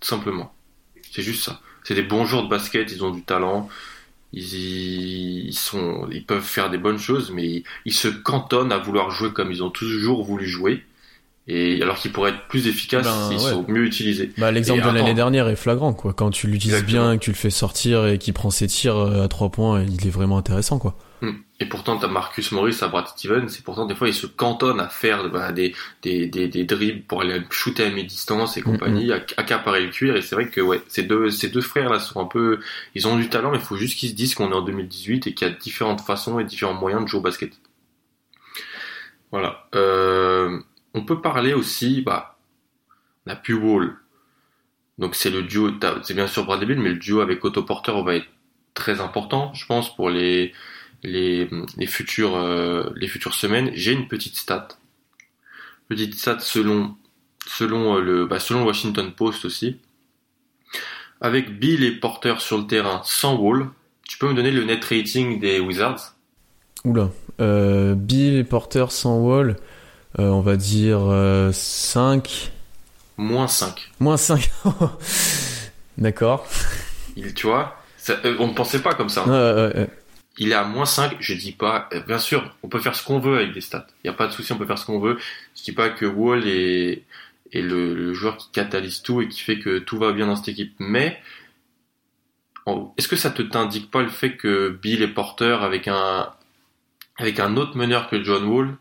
[0.00, 0.54] Tout simplement.
[1.12, 1.60] C'est juste ça.
[1.84, 3.68] C'est des bons joueurs de basket, ils ont du talent,
[4.32, 8.78] ils, ils sont, ils peuvent faire des bonnes choses, mais ils, ils se cantonnent à
[8.78, 10.84] vouloir jouer comme ils ont toujours voulu jouer.
[11.46, 13.52] Et alors qu'ils pourraient être plus efficaces Ben, s'ils ouais.
[13.52, 14.30] sont mieux utilisés.
[14.38, 16.14] Bah, l'exemple de l'année dernière est flagrant, quoi.
[16.14, 19.24] Quand tu l'utilises bien, que tu le fais sortir et qu'il prend ses tirs euh,
[19.24, 20.96] à trois points, il est vraiment intéressant, quoi.
[21.20, 21.32] Hmm.
[21.60, 24.80] Et pourtant, t'as Marcus Morris à Brad Stevens, et pourtant, des fois, il se cantonne
[24.80, 29.12] à faire bah, des, des, des, des dribbles pour aller shooter à mi-distance et compagnie,
[29.12, 32.20] à accaparer le cuir, et c'est vrai que, ouais, ces deux, ces deux frères-là sont
[32.20, 32.58] un peu,
[32.94, 35.26] ils ont du talent, mais il faut juste qu'ils se disent qu'on est en 2018
[35.26, 37.52] et qu'il y a différentes façons et différents moyens de jouer au basket.
[39.30, 39.68] Voilà.
[39.74, 40.58] Euh,
[40.94, 42.38] on peut parler aussi, bah,
[43.26, 43.96] on a pu Wall.
[44.98, 45.70] Donc c'est le duo,
[46.02, 48.28] c'est bien sûr Bradley Beal, mais le duo avec Otto Porter va être
[48.74, 50.52] très important, je pense, pour les
[51.86, 53.70] futures euh, les futures semaines.
[53.74, 54.68] J'ai une petite stat,
[55.88, 56.94] petite stat euh,
[58.00, 59.78] le bah, selon le Washington Post aussi.
[61.20, 63.68] Avec Bill et Porter sur le terrain sans Wall,
[64.06, 66.14] tu peux me donner le net rating des Wizards?
[66.84, 67.10] Oula.
[67.40, 69.56] Euh, Bill et Porter sans wall,
[70.18, 72.52] euh, on va dire euh, 5.
[73.16, 73.90] Moins 5.
[74.00, 74.50] Moins 5.
[75.98, 76.46] D'accord.
[77.16, 79.24] Il, tu vois, ça- euh, on ne pensait pas comme ça.
[79.26, 79.86] hein.
[80.36, 83.04] Il est à moins 5, je dis pas, euh, bien sûr, on peut faire ce
[83.04, 83.86] qu'on veut avec des stats.
[84.02, 85.16] Il n'y a pas de souci, on peut faire ce qu'on veut.
[85.56, 87.04] Je dis pas que Wall est,
[87.52, 90.34] est le, le joueur qui catalyse tout et qui fait que tout va bien dans
[90.34, 90.74] cette équipe.
[90.80, 91.20] Mais,
[92.96, 96.30] est-ce que ça te t'indique pas le fait que Bill et Porter avec un,
[97.16, 98.76] avec un autre meneur que John Wall,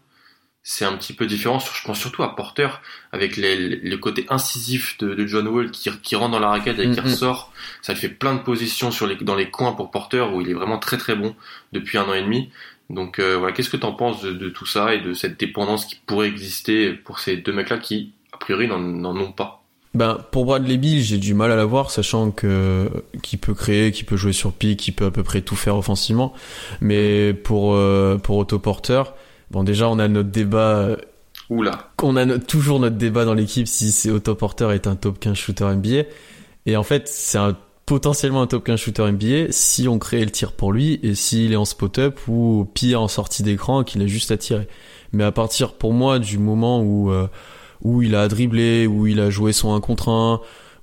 [0.64, 1.60] c'est un petit peu différent.
[1.60, 2.70] Sur- Je pense surtout à Porter
[3.12, 6.80] avec les, les, côtés incisifs de, de John Wall qui, qui rentre dans la raquette
[6.80, 7.06] et qui Mhm.
[7.06, 7.52] ressort.
[7.82, 10.50] Ça lui fait plein de positions sur les, dans les coins pour Porter où il
[10.50, 11.36] est vraiment très très bon
[11.74, 12.50] depuis un an et demi.
[12.90, 15.40] Donc euh, voilà, qu'est-ce que tu en penses de, de tout ça et de cette
[15.40, 19.60] dépendance qui pourrait exister pour ces deux mecs-là qui, a priori, n'en ont pas?
[19.96, 22.90] Ben, pour Bradley Bill, j'ai du mal à l'avoir, sachant que
[23.22, 25.76] qu'il peut créer, qu'il peut jouer sur pic, qu'il peut à peu près tout faire
[25.78, 26.34] offensivement.
[26.82, 29.04] Mais pour euh, pour Otto Porter,
[29.54, 30.98] bon déjà on a notre débat, euh,
[31.50, 34.96] Oula, on a no- toujours notre débat dans l'équipe si c'est Otto Porter est un
[34.96, 36.04] top 15 shooter NBA.
[36.66, 40.32] Et en fait, c'est un, potentiellement un top 15 shooter NBA si on crée le
[40.32, 44.08] tir pour lui et s'il est en spot-up ou pire en sortie d'écran qu'il a
[44.08, 44.68] juste à tirer.
[45.12, 47.28] Mais à partir pour moi du moment où euh,
[47.82, 50.40] où il a dribblé, où il a joué son 1 contre 1,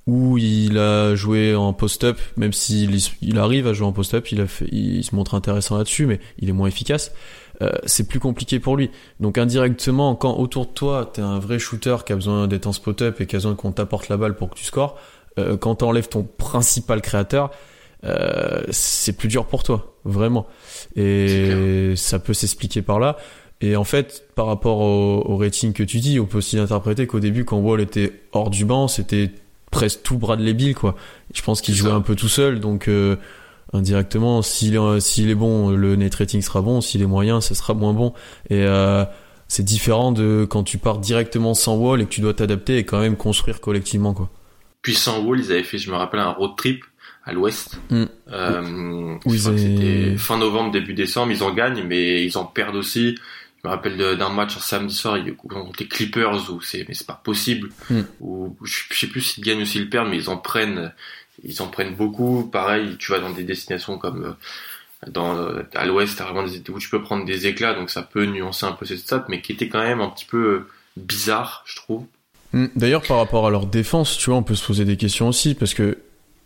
[0.06, 4.40] où il a joué en post-up, même s'il il arrive à jouer en post-up, il,
[4.42, 7.12] a fait, il se montre intéressant là-dessus, mais il est moins efficace.
[7.62, 8.90] Euh, c'est plus compliqué pour lui.
[9.20, 12.72] Donc indirectement, quand autour de toi, t'es un vrai shooter qui a besoin d'être en
[12.72, 14.96] spot-up et qui a besoin qu'on t'apporte la balle pour que tu scores,
[15.38, 17.50] euh, quand t'enlèves ton principal créateur,
[18.04, 20.46] euh, c'est plus dur pour toi, vraiment.
[20.96, 23.18] Et ça peut s'expliquer par là.
[23.60, 27.06] Et en fait, par rapport au, au rating que tu dis, on peut aussi l'interpréter
[27.06, 29.30] qu'au début, quand Wall était hors du banc, c'était
[29.70, 30.96] presque tout Bradley Bill, quoi.
[31.34, 33.16] Je pense qu'il jouait un peu tout seul, donc euh,
[33.72, 36.80] indirectement, s'il est, s'il est bon, le net rating sera bon.
[36.80, 38.12] S'il est moyen, ce sera moins bon.
[38.48, 39.04] Et euh,
[39.48, 42.84] c'est différent de quand tu pars directement sans Wall et que tu dois t'adapter et
[42.84, 44.30] quand même construire collectivement, quoi.
[44.82, 46.84] Puis sans Wall, ils avaient fait, je me rappelle, un road trip
[47.24, 47.78] à l'ouest.
[47.90, 48.04] Mm.
[48.32, 51.32] Euh, avaient- c'était fin novembre, début décembre.
[51.32, 53.14] Ils en gagnent, mais ils en perdent aussi.
[53.62, 56.94] Je me rappelle d'un match un samedi soir, ils- contre les Clippers, où c'est, mais
[56.94, 57.68] c'est pas possible.
[57.90, 58.00] Mm.
[58.20, 60.92] Où, je, je sais plus s'ils gagnent ou s'ils perdent, mais ils en prennent,
[61.44, 62.48] ils en prennent beaucoup.
[62.50, 66.62] Pareil, tu vas dans des destinations comme euh, dans euh, à l'ouest, t'as vraiment des
[66.70, 69.40] où tu peux prendre des éclats, donc ça peut nuancer un peu cette stat, mais
[69.40, 72.04] qui était quand même un petit peu euh, bizarre, je trouve.
[72.52, 72.66] Mm.
[72.76, 75.54] D'ailleurs, par rapport à leur défense, tu vois, on peut se poser des questions aussi
[75.54, 75.98] parce que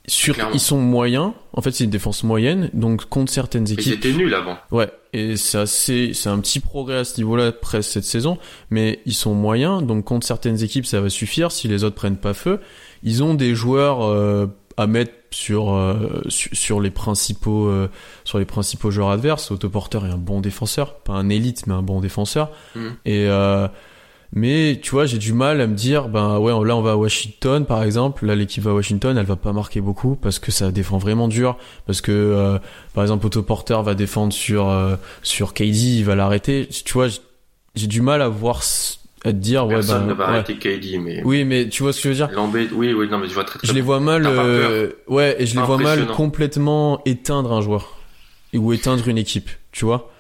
[0.06, 0.52] sur, Clairement.
[0.52, 1.32] ils sont moyens.
[1.54, 3.94] En fait, c'est une défense moyenne, donc contre certaines Ils équipes.
[3.94, 4.58] étaient nuls avant.
[4.70, 8.36] Ouais, et c'est assez, c'est un petit progrès à ce niveau-là presque cette saison,
[8.68, 12.18] mais ils sont moyens, donc contre certaines équipes ça va suffire si les autres prennent
[12.18, 12.60] pas feu.
[13.02, 17.88] Ils ont des joueurs euh, à mettre sur, euh, sur sur les principaux euh,
[18.24, 19.50] sur les principaux joueurs adverses.
[19.50, 22.50] Otto Porter est un bon défenseur, pas un élite mais un bon défenseur.
[22.74, 22.96] Mhm.
[23.04, 23.68] Et euh,
[24.36, 26.96] mais tu vois, j'ai du mal à me dire, ben ouais, là on va à
[26.96, 28.26] Washington par exemple.
[28.26, 31.28] Là l'équipe va à Washington, elle va pas marquer beaucoup parce que ça défend vraiment
[31.28, 31.56] dur.
[31.86, 32.58] Parce que euh,
[32.94, 36.68] par exemple Otto Porter va défendre sur euh, sur KD, il va l'arrêter.
[36.68, 37.20] Tu vois, j'ai-
[37.86, 38.62] du mal à voir
[39.24, 40.30] à te dire ouais Personne ben ne va ouais.
[40.34, 42.30] arrêter KD, mais oui, mais tu vois ce que je veux dire?
[42.72, 45.46] Oui, oui, non, mais je vois très très Je les vois mal, euh, ouais, et
[45.46, 47.96] je les vois mal complètement éteindre un joueur
[48.52, 50.12] Et- ou éteindre une équipe, tu vois?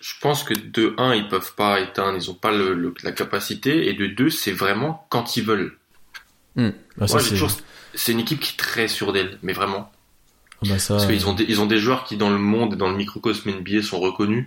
[0.00, 3.12] Je pense que de 1, ils peuvent pas éteindre, ils ont pas le, le- la
[3.12, 5.76] capacité, et de 2, c'est vraiment quand ils veulent.
[6.56, 6.72] Bah,
[7.06, 7.50] ça, Moi, j'ai c'est- toujours,
[7.94, 9.90] c'est une équipe qui est très sûre d'elle, mais vraiment.
[10.56, 12.74] ah, bah, ça, Parce qu'ils ont des, ils ont des joueurs qui, dans le monde,
[12.76, 14.46] dans le microcosme NBA, sont reconnus.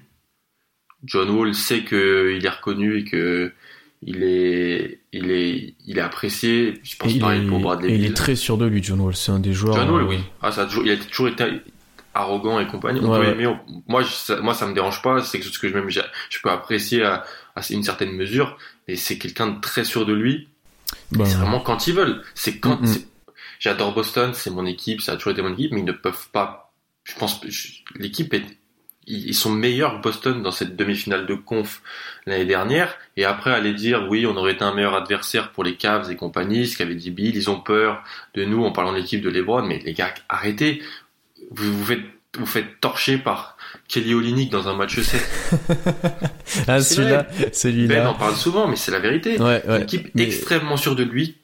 [1.03, 3.53] John Wall sait que il est reconnu et que
[4.01, 6.79] il est, il est, il est apprécié.
[6.83, 8.83] Je pense et il, pareil est, pour Bradley et il est très sûr de lui,
[8.83, 9.15] John Wall.
[9.15, 9.75] C'est un des joueurs.
[9.75, 10.19] John Wall, euh, oui.
[10.41, 11.43] Ah, ça a toujours, il a toujours été
[12.13, 12.99] arrogant et compagnie.
[13.03, 13.31] On Ouais, peut ouais.
[13.33, 15.21] aimer, on- moi, ça, moi, ça me dérange pas.
[15.21, 16.01] C'est quelque chose que je même, je
[16.41, 17.23] peux apprécier à,
[17.55, 20.47] à une certaine mesure, mais c'est quelqu'un de très sûr de lui.
[21.11, 22.21] Bah, C'est vraiment quand ils veulent.
[22.35, 22.81] C'est quand.
[22.81, 22.95] Mm,
[23.59, 26.27] J'adore Boston, c'est mon équipe, ça a toujours été mon équipe, mais ils ne peuvent
[26.31, 26.73] pas.
[27.05, 27.47] Je pense que
[27.99, 28.43] l'équipe est.
[29.07, 31.81] Ils sont meilleurs que Boston dans cette demi-finale de conf
[32.25, 35.75] l'année dernière, et après aller dire oui, on aurait été un meilleur adversaire pour les
[35.75, 38.97] Cavs et compagnie, ce qu'avait dit Bill, ils ont peur de nous en parlant de
[38.97, 40.81] l'équipe de LeBron, mais les gars, arrêtez,
[41.51, 42.01] vous vous faites
[42.37, 43.55] vous faites torcher par
[43.87, 45.21] Kelly Olynyk dans un match 7.
[46.67, 48.15] ah, c'est celui-là, Ben en celui-là.
[48.19, 49.37] parle souvent, mais c'est la vérité.
[49.39, 49.83] Ouais, ouais.
[49.83, 51.37] équipe Mais- extrêmement sûre de lui,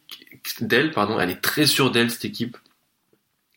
[0.59, 2.57] d'elle, pardon, elle est très sûre d'elle cette équipe.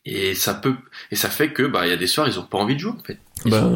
[0.05, 0.75] Et ça peut,
[1.11, 2.79] et ça fait que, bah, il y a des soirs, ils ont pas envie de
[2.79, 3.17] jouer, en fait.
[3.45, 3.71] Ils Bah,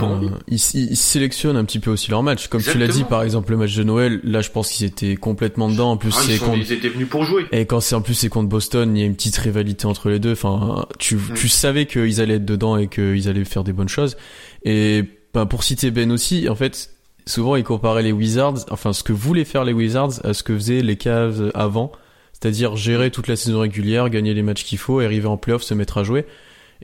[0.48, 2.48] ils, ils- ils sélectionnent un petit peu aussi leur match.
[2.48, 5.16] Comme tu l'as dit, par exemple, le match de Noël, là, je pense qu'ils étaient
[5.16, 5.92] complètement dedans.
[5.92, 6.58] En plus, Ah, c'est ils, contre...
[6.58, 7.46] ils étaient venus pour jouer.
[7.52, 10.10] Et quand c'est en plus c'est contre Boston, il y a une petite rivalité entre
[10.10, 10.32] les deux.
[10.34, 11.34] Enfin, tu, Mm.
[11.36, 14.18] tu savais qu'ils allaient être dedans et qu'ils allaient faire des bonnes choses.
[14.64, 15.04] Et
[15.34, 16.90] bah, pour citer Ben aussi, en fait,
[17.28, 20.56] souvent il comparait les Wizards, enfin ce que voulaient faire les Wizards à ce que
[20.56, 21.92] faisaient les Cavs avant,
[22.34, 25.62] c'est-à-dire gérer toute la saison régulière, gagner les matchs qu'il faut, et arriver en playoff,
[25.62, 26.26] se mettre à jouer.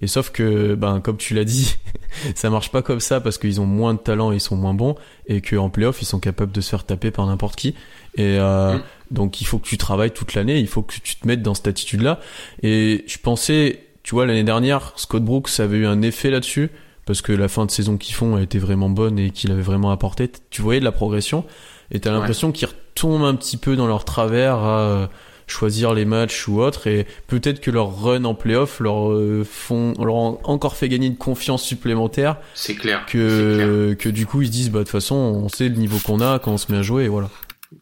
[0.02, 1.78] Et sauf que, ben, comme tu l'as dit,
[2.36, 4.74] ça marche pas comme ça parce qu'ils ont moins de talent et ils sont moins
[4.74, 4.96] bons
[5.28, 7.70] et qu'en playoff, ils sont capables de se faire taper par n'importe qui.
[8.16, 8.82] Et euh, Mm.
[9.12, 11.54] donc, il faut que tu travailles toute l'année, il faut que tu te mettes dans
[11.54, 12.20] cette attitude-là.
[12.62, 16.70] Et je pensais, tu vois, l'année dernière, Scott Brooks avait eu un effet là-dessus
[17.06, 19.62] parce que la fin de saison qu'ils font a été vraiment bonne et qu'il avait
[19.62, 20.30] vraiment apporté.
[20.50, 21.46] Tu voyais de la progression
[21.92, 22.18] et t'as Ouais.
[22.18, 25.08] l'impression qu'ils retombent un petit peu dans leur travers à euh,
[25.48, 29.94] choisir les matchs ou autre et peut-être que leur run en playoff leur euh, font
[30.00, 33.06] leur ont encore fait gagner une confiance supplémentaire C'est clair.
[33.06, 36.00] Que que du coup ils se disent bah de toute façon on sait le niveau
[36.00, 37.30] qu'on a quand on se met à jouer et voilà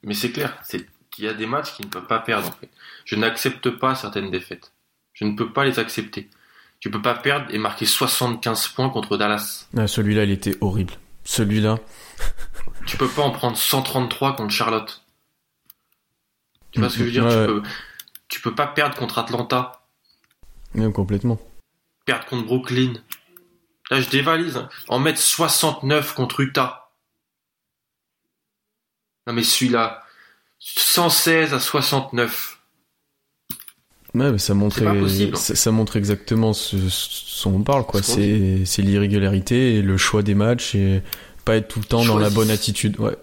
[0.04, 0.58] Mais c'est clair.
[0.64, 2.70] C'est qu'il y a des matchs qu'ils ne peuvent pas perdre, en fait.
[3.06, 4.74] Je n'accepte pas certaines défaites.
[5.14, 6.28] Je ne peux pas les accepter.
[6.80, 9.68] Tu peux pas perdre et marquer 75 points contre Dallas.
[9.78, 11.80] Ah, celui-là il était horrible celui-là
[12.86, 15.03] Tu peux pas en prendre 133 contre Charlotte.
[16.74, 17.24] Tu vois ce que je veux dire?
[17.26, 17.46] Ouais, tu, ouais.
[17.48, 17.64] peux,
[18.28, 19.84] tu peux pas perdre contre Atlanta.
[20.74, 21.40] même complètement
[22.06, 22.94] perdre contre Brooklyn.
[23.90, 24.58] Là, je dévalise.
[24.58, 24.70] hein.
[24.88, 26.92] En mettre 69 contre Utah.
[29.28, 30.04] Non, mais celui-là,
[30.60, 32.60] 116 à 69.
[34.16, 38.04] Ouais, mais ça en ça, ça montre exactement ce, ce dont on parle, quoi.
[38.04, 41.02] C'est, c'est l'irrégularité et le choix des matchs et
[41.46, 43.00] pas être tout le temps dans la bonne attitude.
[43.00, 43.18] Ouais.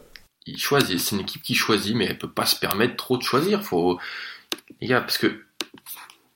[0.47, 0.99] Il choisit.
[0.99, 3.63] C'est une équipe qui choisit, mais elle peut pas se permettre trop de choisir.
[3.63, 3.99] Faut,
[4.81, 5.45] les gars, parce que,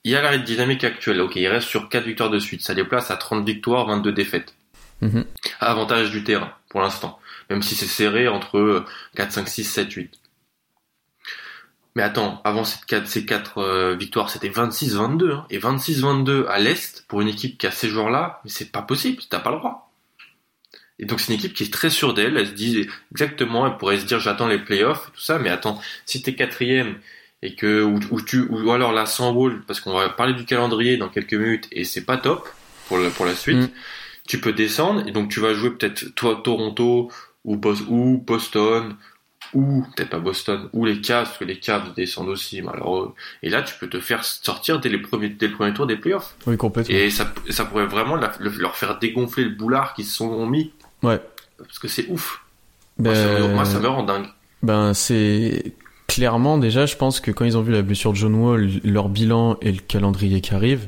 [0.03, 1.21] il y a la dynamique actuelle.
[1.21, 2.61] Ok, il reste sur 4 victoires de suite.
[2.61, 4.55] Ça les place à 30 victoires, 22 défaites.
[5.01, 5.25] Mhm.
[5.59, 7.19] Avantage du terrain, pour l'instant.
[7.49, 10.19] Même si c'est serré entre 4, 5, 6, 7, 8.
[11.95, 15.31] Mais attends, avant ces 4, ces quatre euh, victoires, c'était 26-22.
[15.31, 18.81] Hein, et 26-22 à l'Est, pour une équipe qui a ces joueurs-là, mais c'est pas
[18.81, 19.84] possible, t'as pas le droit.
[20.99, 23.77] Et donc c'est une équipe qui est très sûre d'elle, elle se dit exactement, elle
[23.77, 26.95] pourrait se dire j'attends les playoffs, et tout ça, mais attends, si t'es quatrième,
[27.41, 30.45] et que, ou, ou tu, ou alors là, sans wall, parce qu'on va parler du
[30.45, 32.47] calendrier dans quelques minutes, et c'est pas top
[32.87, 33.69] pour la, pour la suite, Mm.
[34.27, 37.11] tu peux descendre, et donc tu vas jouer peut-être toi, Toronto,
[37.43, 38.95] ou, Bos- ou Boston,
[39.53, 43.13] ou peut-être pas Boston, ou les Cavs, parce que les Cavs descendent aussi, malheureux.
[43.43, 45.95] Et là, tu peux te faire sortir dès les premiers, dès le premier tour des
[45.97, 46.35] playoffs.
[46.47, 46.95] Oui, complètement.
[46.95, 50.45] Et ça, ça pourrait vraiment la- le- leur faire dégonfler le boulard qu'ils se sont
[50.47, 50.73] mis.
[51.03, 51.19] Ouais.
[51.57, 52.41] Parce que c'est ouf.
[52.97, 54.25] Moi, ça, me- Ben, moi, ça me rend dingue.
[54.63, 55.73] Ben c'est
[56.07, 59.09] clairement déjà, je pense que quand ils ont vu la blessure de John Wall, leur
[59.09, 60.87] bilan et le calendrier qui arrive,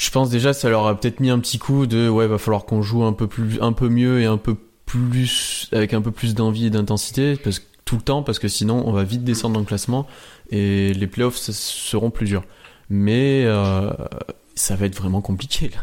[0.00, 2.64] je pense déjà ça leur a peut-être mis un petit coup de ouais, va falloir
[2.64, 6.10] qu'on joue un peu plus, un peu mieux et un peu plus avec un peu
[6.10, 9.24] plus d'envie et d'intensité parce que tout le temps parce que sinon on va vite
[9.24, 10.06] descendre dans le classement
[10.50, 12.44] et les playoffs ça seront plus durs.
[12.90, 13.90] Mais euh,
[14.54, 15.82] ça va être vraiment compliqué là.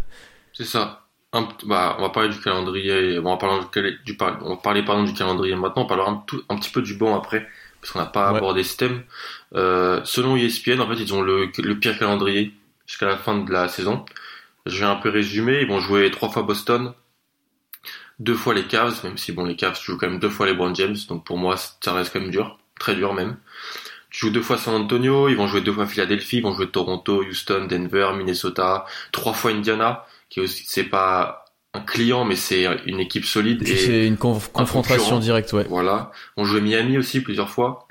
[0.54, 1.01] C'est ça.
[1.34, 3.18] Un bah, on va parler du calendrier.
[3.20, 5.84] On va parler, du, du on va parler pardon, du calendrier maintenant.
[5.84, 7.48] On parlera un, tout, un petit peu du bon après.
[7.82, 8.38] Parce qu'on n'a pas Ouais.
[8.38, 9.04] abordé ce thème.
[9.56, 12.54] Euh, selon ESPN, en fait, ils ont le, le pire calendrier
[12.86, 14.06] jusqu'à la fin de la saison.
[14.66, 15.62] Je vais un peu résumer.
[15.62, 16.94] Ils vont jouer trois fois Boston,
[18.20, 20.54] deux fois les Cavs, même si bon, les Cavs jouent quand même deux fois les
[20.54, 20.96] Brown James.
[21.10, 22.60] Donc pour moi, ça reste quand même dur.
[22.80, 23.38] Très dur même.
[24.12, 26.70] Tu joues deux fois San Antonio, ils vont jouer deux fois Philadelphie, ils vont jouer
[26.70, 32.36] Toronto, Houston, Denver, Minnesota, trois fois Indiana, qui est aussi, c'est pas un client, mais
[32.36, 33.62] c'est une équipe solide.
[33.68, 35.66] Et C'est une conf- confrontation directe, ouais.
[35.70, 36.12] voilà.
[36.38, 37.88] On jouait Miami aussi plusieurs fois.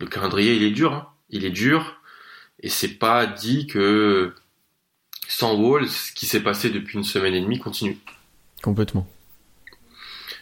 [0.00, 0.92] Le calendrier, il est dur.
[0.92, 1.08] hein.
[1.30, 2.00] Il est dur.
[2.62, 4.34] Et c'est pas dit que
[5.28, 7.98] sans Wall, ce qui s'est passé depuis une semaine et demie continue.
[8.62, 9.06] Complètement.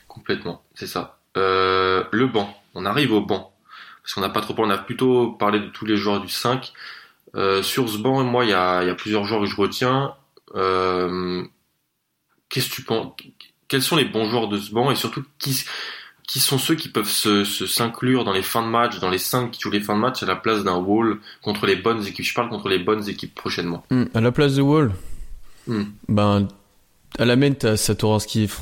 [0.09, 0.62] Complètement.
[0.75, 1.18] C'est ça.
[1.37, 2.57] Euh, le banc.
[2.75, 3.53] On arrive au banc.
[4.03, 4.55] Parce qu'on n'a pas trop.
[4.59, 6.73] On a plutôt parlé de tous les joueurs du 5.
[7.35, 9.57] Euh, sur ce banc, moi, il y a, il y a plusieurs joueurs que je
[9.57, 10.14] retiens.
[10.55, 11.43] Euh,
[12.49, 13.12] Qu'est-ce que tu penses
[13.69, 15.64] Quels sont les bons joueurs de ce banc et surtout qui
[16.27, 19.19] qui sont ceux qui peuvent se se- s'inclure dans les fins de match, dans les
[19.19, 22.07] 5 qui jouent les fins de match à la place d'un Wall contre les bonnes
[22.07, 22.25] équipes?
[22.25, 23.85] Je parle contre les bonnes équipes prochainement.
[23.90, 24.93] Hmm, À la place de Wall,
[25.67, 25.83] Hmm.
[26.09, 26.49] ben,
[27.19, 28.61] à la main, t'as f-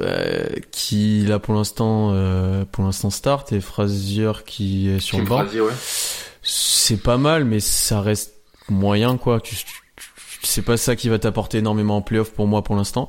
[0.00, 5.24] euh, qui, là, pour l'instant, euh, pour l'instant start et Frazier qui est sur Kim
[5.24, 5.44] le banc.
[5.44, 5.72] Ouais.
[6.42, 8.34] C'est pas mal, mais ça reste
[8.68, 9.40] moyen, quoi.
[9.40, 9.56] Tu-
[10.42, 13.08] c'est pas ça qui va t'apporter énormément en playoff pour moi pour l'instant.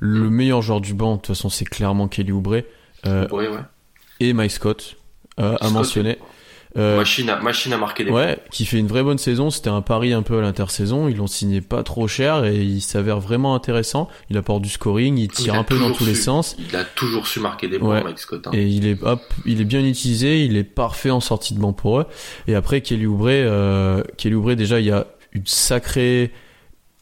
[0.00, 2.62] Le meilleur joueur du banc, de toute façon, c'est clairement Kelly Oubre
[3.06, 3.60] euh, Ouais, ouais.
[4.20, 4.96] et Mike Scott
[5.38, 6.18] euh, à Scott, mentionner.
[6.78, 8.24] Euh, Machine à, machine à marquer des points.
[8.24, 9.50] Ouais, qui fait une vraie bonne saison.
[9.50, 11.06] C'était un pari un peu à l'intersaison.
[11.06, 14.08] Ils l'ont signé pas trop cher et il s'avère vraiment intéressant.
[14.30, 16.56] Il apporte du scoring, il tire Il un peu dans tous les sens.
[16.58, 18.04] Il a toujours su marquer des points, Ouais.
[18.04, 18.46] Mike Scott.
[18.46, 18.50] hein.
[18.54, 21.74] Et il est hop, il est bien utilisé, il est parfait en sortie de banc
[21.74, 22.06] pour eux.
[22.48, 26.32] Et après Kelly Oubre, euh, Kelly Oubre déjà il y a une sacrée,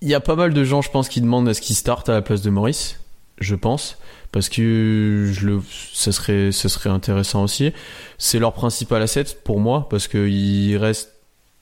[0.00, 2.08] il y a pas mal de gens je pense qui demandent à ce qu'il starte
[2.08, 3.00] à la place de Maurice,
[3.38, 3.98] je pense,
[4.32, 7.72] parce que je le, ça serait, ça serait intéressant aussi.
[8.18, 11.12] C'est leur principal asset pour moi parce que il reste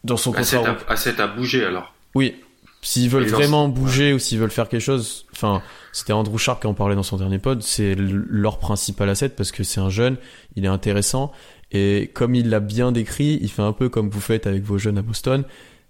[0.05, 0.77] dans son Asset contrat.
[0.89, 1.95] à, asset à bouger alors.
[2.15, 2.37] Oui.
[2.81, 6.69] S'ils veulent vraiment bouger ou s'ils veulent faire quelque chose, enfin, c'était Andrew Sharp qui
[6.69, 10.17] en parlait dans son dernier pod, c'est leur principal asset parce que c'est un jeune,
[10.55, 11.33] il est intéressant
[11.73, 14.79] et comme il l'a bien décrit, il fait un peu comme vous faites avec vos
[14.79, 15.45] jeunes à Boston,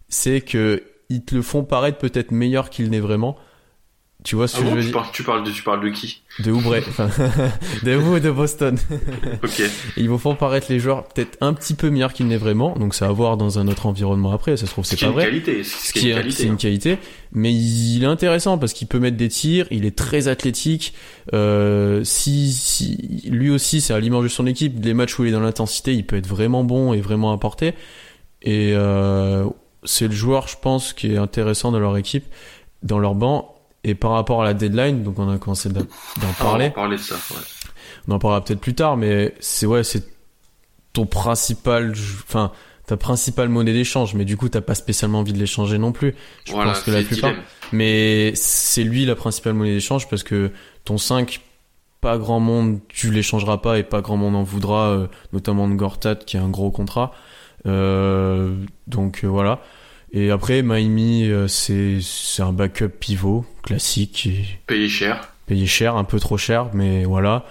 [0.09, 3.37] c'est que ils te le font paraître peut-être meilleur qu'il n'est vraiment.
[4.25, 5.63] Tu vois ce Ah que bon, je veux tu, dire parles, tu, parles de, tu
[5.63, 6.23] parles de qui?
[6.41, 7.09] De Oubre, enfin,
[7.85, 8.77] de vous et de Boston.
[9.45, 9.63] Ok.
[9.97, 12.95] Ils vont faire paraître les joueurs peut-être un petit peu meilleurs qu'ils n'est vraiment, donc
[12.95, 15.27] ça à voir dans un autre environnement après, ça se trouve c'est pas une vrai.
[15.27, 15.63] qualité.
[15.63, 16.37] Ce Ce qui qui est est, une qualité.
[16.37, 16.57] c'est une hein.
[16.57, 16.99] qualité,
[17.33, 20.95] mais il est intéressant parce qu'il peut mettre des tirs, il est très athlétique.
[21.33, 25.29] Euh, si, si lui aussi, c'est à l'image de son équipe, les matchs où il
[25.29, 27.75] est dans l'intensité, il peut être vraiment bon et vraiment apporter.
[28.43, 29.47] Et euh,
[29.85, 32.25] c'est le joueur, je pense, qui est intéressant dans leur équipe,
[32.83, 33.55] dans leur banc.
[33.85, 36.65] Et par rapport à la deadline, donc on a commencé d'en Ah, on parler.
[36.67, 37.15] va parler de ça.
[37.31, 37.41] Ouais.
[38.09, 40.05] On en parlera peut-être plus tard, mais c'est ouais, c'est
[40.93, 41.93] ton principal,
[42.27, 42.51] enfin
[42.87, 44.15] ta principale monnaie d'échange.
[44.15, 46.15] Mais du coup, t'as pas spécialement envie de l'échanger non plus.
[46.45, 47.35] Je voilà, pense que la plupart.
[47.73, 50.51] Mais c'est lui la principale monnaie d'échange parce que
[50.85, 51.41] ton 5,
[52.01, 55.75] pas grand monde, tu l'échangeras pas et pas grand monde en voudra, euh, notamment de
[55.75, 57.13] Gortat qui a un gros contrat.
[57.67, 58.55] Euh,
[58.87, 59.61] donc euh, voilà.
[60.13, 62.01] Et après, Miami, euh, c'est
[62.43, 64.29] un backup pivot classique,
[64.67, 65.33] Payé cher.
[65.47, 67.45] payé cher, un peu trop cher, mais voilà.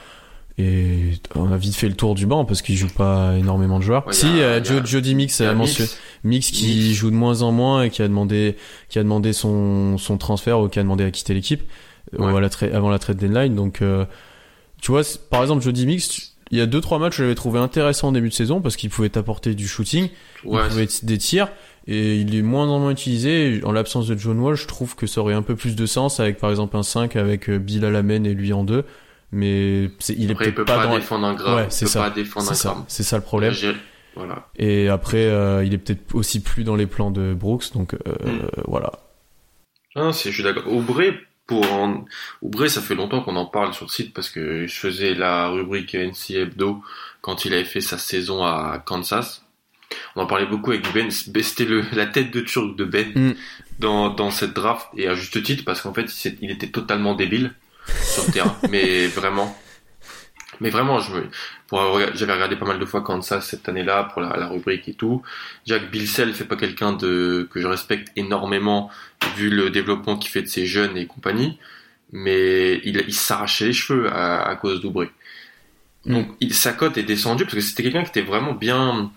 [0.59, 3.83] Et on a vite fait le tour du banc parce qu'il joue pas énormément de
[3.83, 4.07] joueurs.
[4.07, 5.59] Ouais, si, a- Joe- Jody Mix a a Mix.
[5.79, 5.89] mentionné.
[6.23, 6.95] Mix qui Mix.
[6.97, 8.55] joue de moins en moins et qui a demandé
[8.89, 11.61] qui a demandé son son transfert ou qui a demandé à quitter l'équipe
[12.17, 12.25] Ouais.
[12.73, 14.05] avant la trade deadline donc euh,
[14.81, 17.59] tu vois par exemple Jody Mix il y a deux trois matchs je l'avais trouvé
[17.59, 20.09] intéressant en début de saison parce qu'il pouvait t'apporter du shooting
[20.45, 21.49] Ouais, il pouvait des tirs
[21.87, 25.07] et il est moins en moins utilisé en l'absence de John Wall je trouve que
[25.07, 27.83] ça aurait un peu plus de sens avec par exemple un 5 avec euh, Bill
[27.85, 28.83] Alamen et lui en deux
[29.31, 31.55] mais c'est il est Après, il peut pas, pas, dans défendre un gramme.
[31.57, 32.13] Ouais, il c'est peut ça.
[32.15, 32.85] c'est ça gramme.
[32.87, 33.53] c'est ça le problème
[34.15, 34.47] Voilà.
[34.57, 37.97] et après, euh, il est peut-être aussi plus dans les plans de Brooks, donc euh,
[38.25, 38.47] Mm.
[38.67, 38.91] voilà.
[39.95, 40.71] Ah, Non, c'est, je suis d'accord.
[40.71, 41.01] Oubre,
[41.47, 42.05] pour en...
[42.67, 45.95] Ça fait longtemps qu'on en parle sur le site parce que je faisais la rubrique
[45.95, 46.83] NC Hebdo
[47.21, 49.43] quand il avait fait sa saison à Kansas.
[50.15, 51.09] On en parlait beaucoup avec Ben.
[51.09, 53.31] C'était le, la tête de turc de Ben Mm.
[53.79, 57.53] dans, dans cette draft et à juste titre parce qu'en fait, il était totalement débile
[58.03, 58.55] sur le terrain.
[58.69, 59.57] Mais vraiment.
[60.61, 61.11] Mais vraiment, je
[62.15, 65.21] j'avais regardé pas mal de fois Kansas cette année-là pour la, la rubrique et tout.
[65.65, 68.89] Jack Bilsell fait pas quelqu'un de, que je respecte énormément
[69.35, 71.59] vu le développement qu'il fait de ses jeunes et compagnie,
[72.11, 75.09] mais il, il s'arrachait les cheveux à, à cause d'Oubré.
[76.05, 79.11] Donc il, sa cote est descendue parce que c'était quelqu'un qui était vraiment bien,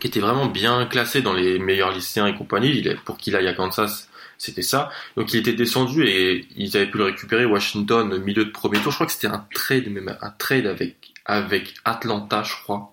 [0.00, 2.70] qui était vraiment bien classé dans les meilleurs lycéens et compagnie.
[2.76, 4.08] Il, est- pour qu'il aille à Kansas,
[4.44, 4.90] c'était ça.
[5.16, 7.44] Donc il était descendu et ils avaient pu le récupérer.
[7.44, 8.90] Washington, milieu de premier tour.
[8.90, 12.92] Je crois que c'était un trade, même un trade avec avec Atlanta, je crois.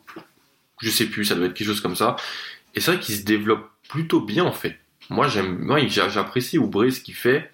[0.81, 2.15] Je sais plus, ça doit être quelque chose comme ça.
[2.75, 4.77] Et c'est vrai qu'il se développe plutôt bien en fait.
[5.09, 7.51] Moi j'aime, moi j'a- j'apprécie Oubré ce qu'il fait.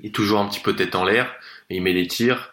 [0.00, 1.32] Il est toujours un petit peu tête en l'air,
[1.70, 2.50] il met des tirs.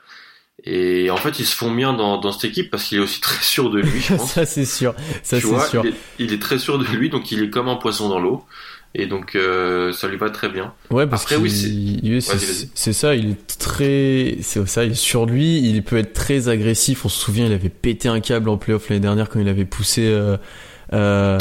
[0.65, 3.19] Et en fait, ils se font bien dans, dans cette équipe parce qu'il est aussi
[3.29, 4.31] très sûr de lui, je pense.
[4.33, 5.83] ça c'est sûr, ça tu c'est vois, sûr.
[5.83, 8.19] Il, est, il est très sûr de lui, donc il est comme un poisson dans
[8.19, 8.45] l'eau.
[8.95, 10.73] Et donc, euh, ça lui va très bien.
[10.91, 15.25] Ouais, parce Après, que oui, c'est- ça, il est très, c'est ça, il est sur
[15.25, 17.03] lui, il peut être très agressif.
[17.05, 19.65] On se souvient, il avait pété un câble en playoff l'année dernière quand il avait
[19.65, 20.37] poussé euh,
[20.93, 21.39] euh,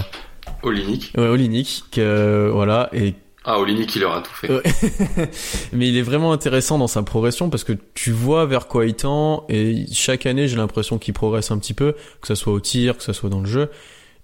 [0.63, 1.13] Olinik.
[1.19, 4.49] ouais, Olinik, que, voilà, et Ah, Olinik, il leur a tout fait.
[5.75, 8.95] Mais il est vraiment intéressant dans sa progression parce que tu vois vers quoi il
[8.95, 12.61] tend et chaque année j'ai l'impression qu'il progresse un petit peu, que ça soit au
[12.61, 13.69] tir, que ça soit dans le jeu.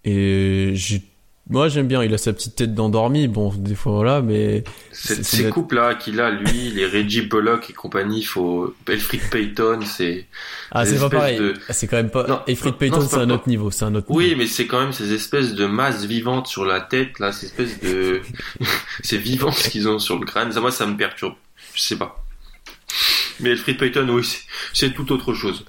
[0.05, 1.03] Et j'ai-
[1.51, 5.25] moi j'aime bien, il a sa petite tête d'endormi, bon des fois voilà, mais Cette-
[5.25, 9.81] ces la- couples là qu'il a, lui, les Reggie Bullock et compagnie, faut Elfrid Payton,
[9.85, 10.27] c'est
[10.73, 12.27] ah c'est pas pareil, de- Ah, c'est quand même pas.
[12.27, 12.41] Non,
[12.71, 14.07] non, Payton c'est un autre niveau, c'est un autre.
[14.11, 14.39] oui, niveau.
[14.39, 17.81] mais c'est quand même ces espèces de masses vivantes sur la tête là, ces espèces
[17.81, 18.21] de
[19.03, 20.53] c'est vivant ce qu'ils ont sur le crâne.
[20.53, 21.35] Ça moi ça me perturbe.
[21.75, 22.25] Je sais pas.
[23.41, 24.43] Mais Elfrid Payton, oui, c'est-
[24.91, 25.65] tout autre chose.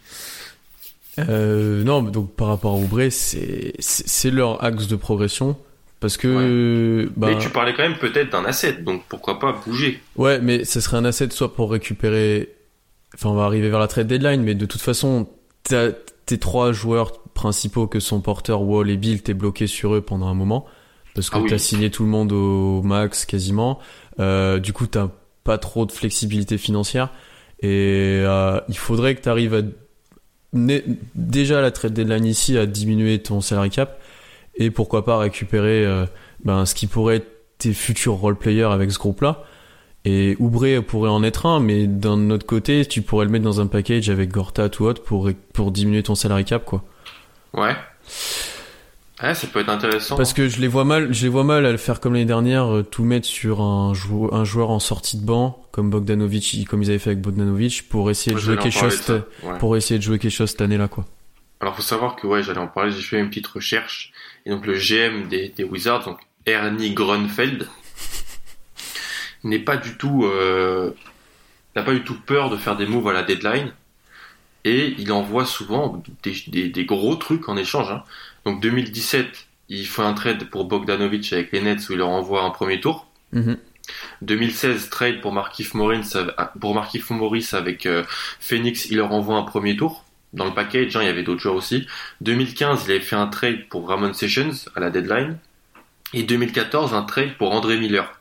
[1.19, 2.77] Euh, non, donc par rapport à
[3.11, 5.57] c'est c'est leur axe de progression
[6.00, 10.02] parce que bah, Mais tu parlais quand même peut-être d'un asset, donc pourquoi pas bouger.
[10.16, 12.50] ouais, mais ce serait un asset soit pour récupérer.
[13.16, 15.28] Enfin, on va arriver vers la trade deadline, mais de toute façon,
[15.64, 15.89] t'as
[16.26, 20.28] tes trois joueurs principaux que sont Porter, Wall et Bill, t'es bloqué sur eux pendant
[20.28, 20.66] un moment
[21.16, 21.50] parce que Ah oui.
[21.50, 23.80] t'as signé tout le monde au max quasiment.
[24.20, 25.10] Euh, du coup, t'as
[25.43, 27.10] pas trop de flexibilité financière
[27.62, 29.62] et euh, il faudrait que t'arrives à
[31.16, 33.99] déjà la trade deadline ici à diminuer ton salary cap
[34.60, 36.05] et pourquoi pas récupérer euh,
[36.45, 39.43] ben, ce qui pourrait être tes futurs role players avec ce groupe là
[40.05, 43.60] et Oubré pourrait en être un mais d'un autre côté tu pourrais le mettre dans
[43.60, 46.84] un package avec Gortat ou autre pour, pour diminuer ton salary cap quoi
[47.53, 47.76] Ouais.
[49.22, 50.16] Ouais, ça peut être intéressant.
[50.16, 52.24] parce que je les vois mal je les vois mal à le faire comme l'année
[52.26, 56.66] dernière euh, tout mettre sur un, jou- un joueur en sortie de banc comme Bogdanovic
[56.70, 59.01] comme ils avaient fait avec Bogdanovic pour essayer Moi, de jouer quelque chose
[59.43, 59.57] ouais.
[59.60, 61.03] pour essayer de jouer quelque chose cette année là quoi
[61.60, 64.14] Alors faut savoir que ouais, j'allais en parler, j'ai fait une petite recherche
[64.45, 67.67] et donc le GM des, des Wizards, donc Ernie Grunfeld,
[69.43, 70.91] n'est pas du tout euh,
[71.75, 73.71] n'a pas du tout peur de faire des moves à la deadline
[74.65, 77.89] et il envoie souvent des, des, des gros trucs en échange.
[77.91, 78.03] hein.
[78.45, 82.43] Donc 2017, il fait un trade pour Bogdanovic avec les Nets où il leur envoie
[82.43, 83.07] un premier tour.
[83.31, 83.57] Mhm.
[84.21, 86.11] 2016 trade pour Markif Morris
[86.59, 88.03] pour Markif Morris avec euh,
[88.39, 91.41] Phoenix, il leur envoie un premier tour dans le package, hein, il y avait d'autres
[91.41, 91.88] joueurs aussi.
[92.21, 95.38] 2015, il avait fait un trade pour Ramon Sessions à la deadline
[96.13, 98.19] et 2014 un trade pour André Miller.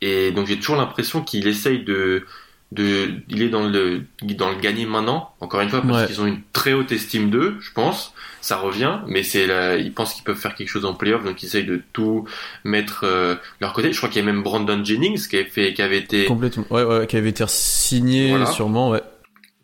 [0.00, 2.24] Et donc j'ai toujours l'impression qu'il essaye de
[2.70, 4.02] de il est dans le
[4.36, 6.06] dans le gagner maintenant encore une fois parce Ouais.
[6.06, 8.12] qu'ils ont une très haute estime d'eux, je pense.
[8.42, 11.42] Ça revient, mais c'est là, ils pensent qu'ils peuvent faire quelque chose en playoff, donc
[11.42, 12.26] ils essayent de tout
[12.64, 13.90] mettre euh, leur côté.
[13.92, 16.64] Je crois qu'il y a même Brandon Jennings qui avait fait qui avait été complètement
[16.70, 18.46] ouais ouais qui avait été signé Voilà.
[18.46, 19.02] sûrement ouais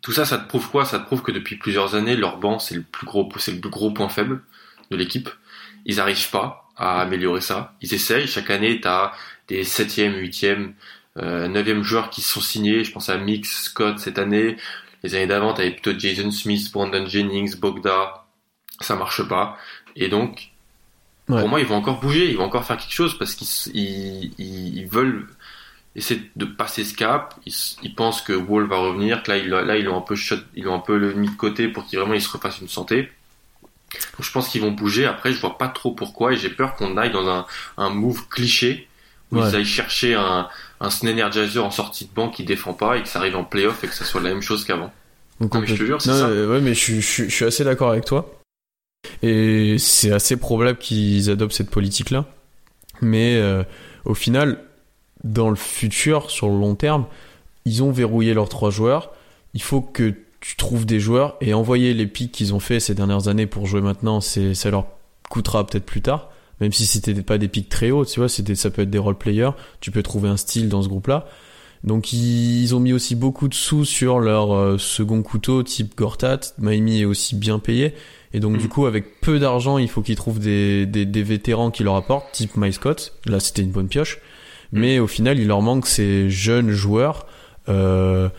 [0.05, 0.85] tout ça, ça te prouve quoi?
[0.85, 3.59] Ça te prouve que depuis plusieurs années, leur banc, c'est le plus gros, c'est le
[3.59, 4.43] plus gros point faible
[4.91, 5.27] de l'équipe.
[5.87, 7.73] Ils n'arrivent pas à améliorer ça.
[7.81, 8.27] Ils essayent.
[8.27, 9.13] Chaque année, t'as
[9.47, 10.75] des septième, huitième,
[11.17, 12.83] euh, neuvième joueurs qui se sont signés.
[12.83, 14.57] Je pense à Mix, Scott cette année.
[15.01, 18.25] Les années d'avant, t'avais plutôt Jason Smith, Brandon Jennings, Bogda.
[18.81, 19.57] Ça marche pas.
[19.95, 20.51] Et donc,
[21.27, 21.39] Ouais.
[21.39, 22.29] pour moi, ils vont encore bouger.
[22.29, 25.27] Ils vont encore faire quelque chose parce qu'ils ils, ils, ils veulent
[25.95, 27.33] essayer de passer ce cap.
[27.45, 30.15] Ils, ils pensent que Wall va revenir, que là, ils, là, ils l'ont un peu
[30.15, 32.59] shot, ils l'ont un peu le mis de côté pour qu'il vraiment il se refasse
[32.61, 33.09] une santé.
[33.93, 35.05] Donc, je pense qu'ils vont bouger.
[35.05, 37.45] Après, je vois pas trop pourquoi et j'ai peur qu'on aille dans un,
[37.77, 38.87] un move cliché
[39.31, 39.49] où Ouais.
[39.49, 40.47] ils aillent chercher un,
[40.81, 43.83] un Energizer en sortie de banc qui défend pas et que ça arrive en playoff
[43.83, 44.93] et que ça soit la même chose qu'avant.
[45.39, 46.27] Donc, Non, mais je te jure, c'est ça.
[46.27, 48.31] euh, ouais, mais je, suis- je, je suis assez d'accord avec toi.
[49.23, 52.25] Et c'est assez probable qu'ils adoptent cette politique-là.
[53.01, 53.63] Mais euh,
[54.05, 54.59] au final,
[55.25, 57.05] dans le futur, sur le long terme,
[57.65, 59.11] ils ont verrouillé leurs trois joueurs.
[59.53, 62.93] Il faut que tu trouves des joueurs et envoyer les pics qu'ils ont fait ces
[62.93, 64.85] dernières années pour jouer maintenant, c'est ça leur
[65.29, 66.29] coûtera peut-être plus tard.
[66.61, 68.99] Même si c'était pas des pics très hauts, tu vois, c'était ça peut être des
[68.99, 69.51] role players.
[69.81, 71.25] Tu peux trouver un style dans ce groupe-là.
[71.83, 76.39] Donc ils, ont mis aussi beaucoup de sous sur leur euh, second couteau type Gortat.
[76.57, 77.93] Miami est aussi bien payé.
[78.33, 81.71] Et donc du coup avec peu d'argent il faut qu'ils trouvent des, des, des vétérans
[81.71, 83.13] qui leur apportent, type Scott.
[83.25, 84.19] Là c'était une bonne pioche.
[84.75, 87.25] Mais au final il leur manque ces jeunes joueurs.
[87.69, 88.29] Euh,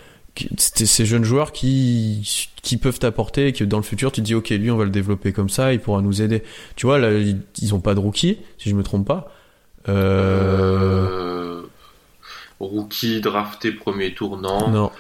[0.59, 4.35] ces jeunes joueurs qui qui peuvent t'apporter et que dans le futur tu te dis
[4.35, 6.43] ok lui on va le développer comme ça il pourra nous aider
[6.77, 9.33] tu vois là ils, ils ont pas de rookie si je me trompe pas
[9.89, 11.63] euh, Euh,
[12.61, 14.69] rookie drafté premier tour, non.
[14.69, 14.91] non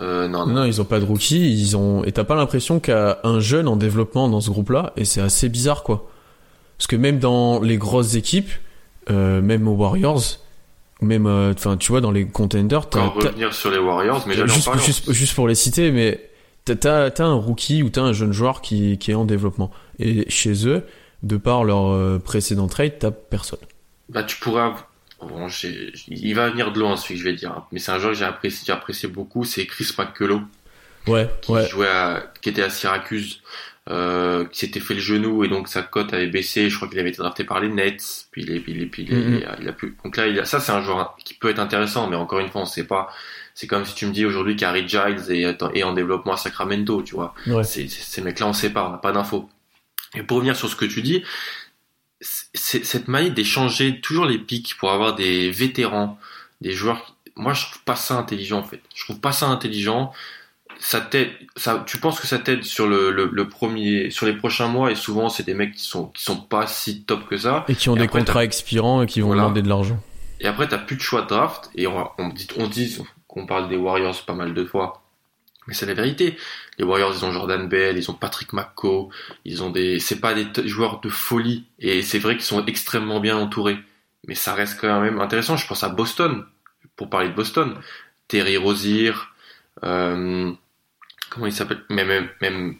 [0.00, 0.54] Euh, non, Non, non.
[0.60, 3.18] non, ils ont pas de rookie, ils ont et t'as pas l'impression qu'il y a
[3.24, 6.08] un jeune en développement dans ce groupe-là et c'est assez bizarre quoi.
[6.78, 8.50] Parce que même dans les grosses équipes,
[9.10, 10.22] euh, même aux Warriors,
[11.00, 14.46] même euh, enfin tu vois dans les contenders, t'as, revenir sur les Warriors, mais en
[14.46, 16.30] juste, juste, juste pour les citer, mais
[16.64, 20.28] t'as, t'as un rookie ou t'as un jeune joueur qui, qui est en développement et
[20.30, 20.84] chez eux,
[21.22, 23.58] de par leur euh, précédent trade, t'as personne.
[24.08, 24.74] Bah, tu pourras.
[25.20, 25.48] Bon,
[26.08, 27.50] il va venir de loin, celui que je vais dire.
[27.50, 27.64] hein.
[27.72, 28.24] Mais c'est un joueur que j'ai
[28.72, 29.44] apprécié, beaucoup.
[29.44, 30.42] C'est Chris McCullough,
[31.06, 31.66] Ouais, qui ouais.
[31.68, 33.40] jouait à, qui était à Syracuse,
[33.88, 36.68] euh, qui s'était fait le genou et donc sa cote avait baissé.
[36.70, 38.26] Je crois qu'il avait été drafté par les Nets.
[38.32, 39.34] Puis il est, puis il est, puis il est- Mhm.
[39.38, 39.96] il a, il a pu.
[40.04, 42.48] Donc là, il a- ça c'est un joueur qui peut être intéressant, mais encore une
[42.48, 43.08] fois, on sait pas.
[43.54, 47.02] C'est comme si tu me dis aujourd'hui qu'Harry Giles est, est en développement à Sacramento,
[47.02, 47.34] tu vois.
[47.46, 47.64] ouais.
[47.64, 49.48] C'est- ces mecs-là, on sait pas, on n'a pas d'infos.
[50.14, 51.22] Et pour revenir sur ce que tu dis,
[52.20, 56.18] c'est cette manie d'échanger toujours les pics pour avoir des vétérans,
[56.60, 57.14] des joueurs.
[57.36, 58.80] Moi, je trouve pas ça intelligent en fait.
[58.94, 60.12] Je trouve pas ça intelligent.
[60.78, 64.34] Ça t'aide, ça, tu penses que ça t'aide sur le, le, le premier, sur les
[64.34, 67.36] prochains mois et souvent c'est des mecs qui sont qui sont pas si top que
[67.36, 67.64] ça.
[67.68, 69.42] Et qui ont Et des après, contrats expirants et qui vont Voilà.
[69.42, 70.00] demander de l'argent.
[70.40, 71.70] Et après, t'as plus de choix de draft.
[71.74, 75.02] Et on, on dit, on dit qu'on parle des Warriors pas mal de fois.
[75.66, 76.36] Mais c'est la vérité.
[76.78, 79.10] Les Warriors, ils ont Jordan Bell, ils ont Patrick McCaw,
[79.44, 81.64] ils ont des, c'est pas des joueurs de folie.
[81.78, 83.78] Et c'est vrai qu'ils sont extrêmement bien entourés.
[84.28, 85.56] Mais ça reste quand même intéressant.
[85.56, 86.44] Je pense à Boston.
[86.96, 87.74] Pour parler de Boston.
[88.28, 89.12] Terry Rozier,
[89.84, 90.52] euh,
[91.30, 91.78] comment il s'appelle?
[91.90, 92.74] Même, même, même,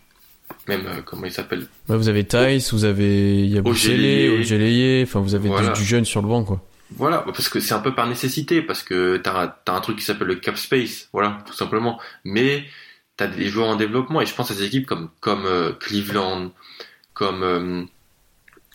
[0.68, 1.66] même, euh, comment il s'appelle?
[1.88, 4.40] Ouais, vous avez Tice, vous avez Yabusele.
[4.40, 5.72] Ojeleye, enfin vous avez Voilà.
[5.72, 6.62] du, du jeune sur le banc quoi.
[6.96, 10.04] Voilà, parce que c'est un peu par nécessité, parce que t'as t'as un truc qui
[10.04, 12.00] s'appelle le cap space, voilà, tout simplement.
[12.24, 12.64] Mais
[13.16, 16.52] t'as des joueurs en développement, et je pense à des équipes comme comme euh, Cleveland,
[17.14, 17.88] comme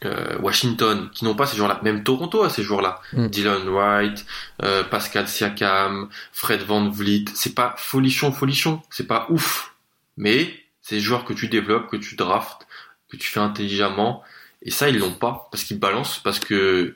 [0.06, 3.02] euh, Washington, qui n'ont pas ces joueurs-là, même Toronto a ces joueurs-là.
[3.14, 3.28] Mm.
[3.28, 4.26] Dylan Wright,
[4.64, 9.76] euh, Pascal Siakam, Fred Van Vliet, c'est pas folichon, folichon, c'est pas ouf,
[10.18, 12.68] mais c'est des joueurs que tu développes, que tu draftes,
[13.10, 14.24] que tu fais intelligemment,
[14.64, 16.96] et ça ils l'ont pas, parce qu'ils balancent, parce que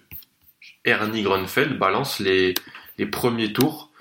[0.83, 2.53] Ernie Grunfeld balance les,
[2.97, 3.91] les premiers tours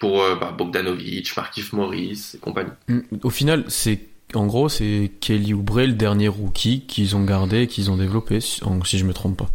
[0.00, 2.72] pour euh, bah, Bogdanovic, Markif Morris et compagnie.
[2.88, 3.00] Mm.
[3.22, 7.66] Au final, c'est en gros c'est Kelly Oubre le dernier rookie qu'ils ont gardé, et
[7.66, 8.60] qu'ils ont développé, si
[8.98, 9.48] je me trompe pas.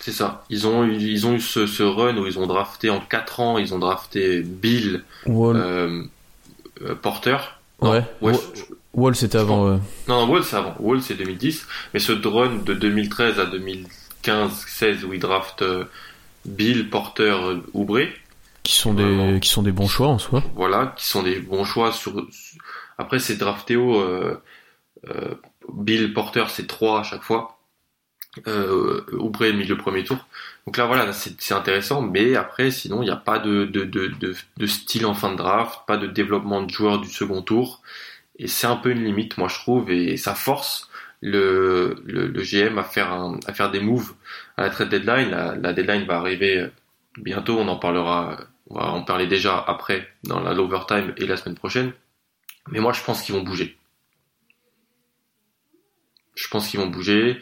[0.00, 0.44] C'est ça.
[0.48, 3.40] Ils ont eu, ils ont eu ce, ce run où ils ont drafté en 4
[3.40, 6.02] ans, ils ont drafté Bill Wall, euh,
[6.82, 7.36] euh, Porter.
[7.82, 8.04] Non, ouais.
[8.22, 8.62] ouais, Wa- je-
[8.94, 9.68] Wall c'était avant.
[9.68, 10.74] non, non, Wall c'est avant.
[10.80, 11.66] Wall c'est 2010.
[11.94, 15.84] Mais ce run de 2013 à 2015-16 où ils draftent euh,
[16.44, 17.36] Bill, Porter,
[17.74, 18.00] Oubre,
[18.62, 20.42] Qui sont des qui sont des bons choix en soi.
[20.54, 22.26] voilà, qui sont des bons choix sur.
[22.98, 24.00] Après, c'est draftéo.
[24.00, 24.42] Euh,
[25.08, 25.34] euh,
[25.72, 27.58] Bill Porter, c'est 3 à chaque fois.
[28.46, 30.26] Euh, Oubre milieu premier tour.
[30.66, 32.02] Donc là, voilà, c'est intéressant.
[32.02, 34.12] Mais après, sinon, il n'y a pas de, de, de,
[34.56, 37.82] de, style en fin de draft, pas de développement de joueurs du second tour.
[38.38, 39.90] Et c'est un peu une limite, moi, je trouve.
[39.90, 40.90] Et ça force
[41.22, 44.14] le, le, le GM à faire, un, à faire des moves
[44.56, 45.30] à la trade deadline.
[45.30, 46.68] La, la deadline va arriver
[47.16, 47.58] bientôt.
[47.58, 48.38] On en parlera
[48.70, 51.92] on va en parler déjà après dans l'overtime et la semaine prochaine.
[52.70, 53.76] Mais moi, je pense qu'ils vont bouger.
[56.34, 57.40] Je pense qu'ils vont bouger,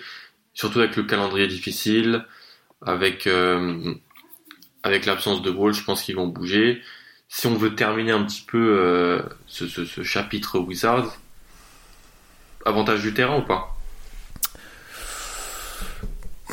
[0.54, 2.24] surtout avec le calendrier difficile,
[2.84, 3.94] avec euh,
[4.82, 6.80] avec l'absence de Wall, je pense qu'ils vont bouger.
[7.28, 11.18] Si on veut terminer un petit peu euh, ce, ce, ce chapitre Wizards,
[12.64, 13.72] avantage du terrain ou pas?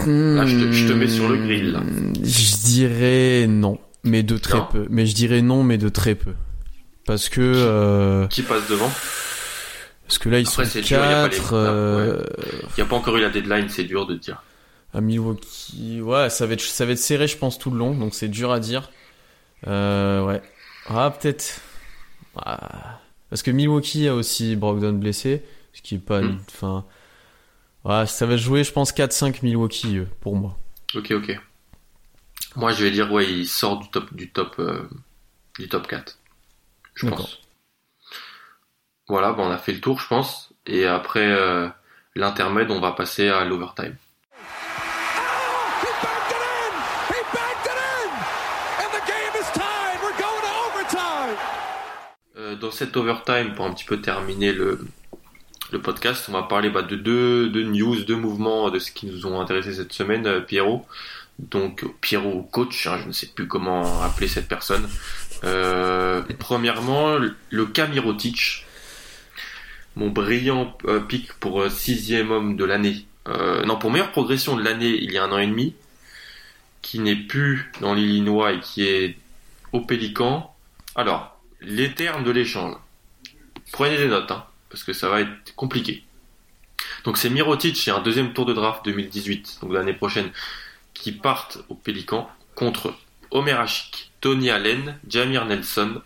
[0.05, 1.71] Là, je te, je te mets sur le grill.
[1.71, 1.83] Là.
[2.23, 4.67] Je dirais non, mais de très Non.
[4.71, 4.87] peu.
[4.89, 6.33] Mais je dirais non, mais de très peu.
[7.05, 8.91] Parce que euh, Qui passe devant
[10.05, 12.23] parce que là ils Après, sont c'est dur, y a pas les- 4 euh,
[12.61, 14.43] Il n'y a pas encore eu la deadline, c'est dur de dire.
[14.93, 16.01] à Milwaukee.
[16.01, 18.27] Ouais, ça va être ça va être serré, je pense tout le long, donc c'est
[18.27, 18.91] dur à dire.
[19.65, 20.41] Euh, ouais.
[20.87, 21.61] Ah peut-être.
[22.35, 22.99] Ah.
[23.29, 25.41] Parce que Milwaukee a aussi Brogdon blessé,
[25.71, 26.21] ce qui est pas.
[26.21, 26.37] Hmm.
[26.51, 26.85] Enfin.
[27.85, 30.57] Ouais, ça va jouer, je pense 4-5 Milwaukee pour moi.
[30.95, 31.39] Ok, ok.
[32.55, 34.87] Moi, je vais dire, ouais, il sort du top, du top, euh,
[35.57, 36.17] du top 4.
[36.95, 37.39] Je pense.
[39.07, 40.53] Voilà, on a fait le tour, je pense.
[40.65, 41.67] Et après euh,
[42.15, 43.95] l'intermède, on va passer à l'overtime.
[52.35, 54.79] Euh, dans cette overtime, pour un petit peu terminer le,
[55.71, 59.05] le podcast, on va parler bah, de deux, deux news, deux mouvements de ce qui
[59.05, 60.85] nous ont intéressé cette semaine, euh, Pierrot.
[61.39, 64.87] Donc Pierrot coach, hein, je ne sais plus comment appeler cette personne.
[65.43, 67.17] Euh, premièrement,
[67.49, 68.65] le cas Mirotic,
[69.95, 73.05] mon brillant euh, pic pour euh, sixième homme de l'année.
[73.65, 75.73] Non, pour meilleure progression de l'année, il y a un an et demi,
[76.81, 79.15] qui n'est plus dans l'Illinois et qui est
[79.71, 80.53] au Pélican.
[80.95, 82.75] Alors, les termes de l'échange.
[83.71, 86.03] Prenez des notes, hein, parce que ça va être compliqué.
[87.05, 90.29] Donc c'est Mirotic et un deuxième tour de draft 2018, donc l'année prochaine,
[90.93, 92.93] qui partent au Pélican contre
[93.33, 96.01] Omer Hachik, Tony Allen, Jamir Nelson,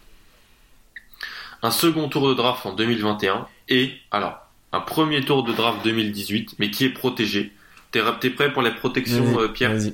[1.62, 4.40] un second tour de draft en 2021 et, alors,
[4.72, 7.52] un premier tour de draft 2018, mais qui est protégé.
[7.92, 9.72] T'es t'es prêt pour les protections, euh, Pierre?
[9.72, 9.94] Vas-y.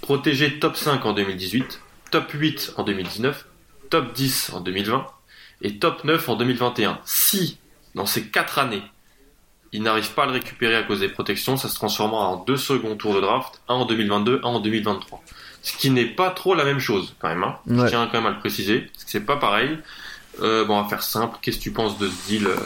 [0.00, 1.80] Protégé top 5 en 2018,
[2.10, 3.46] top 8 en 2019,
[3.90, 5.06] top 10 en 2020
[5.62, 7.00] et top 9 en 2021.
[7.04, 7.58] Si,
[7.94, 8.82] dans ces 4 années,
[9.72, 12.56] il n'arrive pas à le récupérer à cause des protections, ça se transformera en deux
[12.56, 15.22] seconds tours de draft, un en 2022, un en 2023.
[15.68, 17.44] Ce qui n'est pas trop la même chose, quand même.
[17.44, 17.58] Hein.
[17.68, 19.78] Je tiens quand même à le préciser, parce que c'est pas pareil.
[20.40, 21.36] Euh, bon, on va faire simple.
[21.42, 22.56] Qu'est-ce que tu penses de ce deal, euh,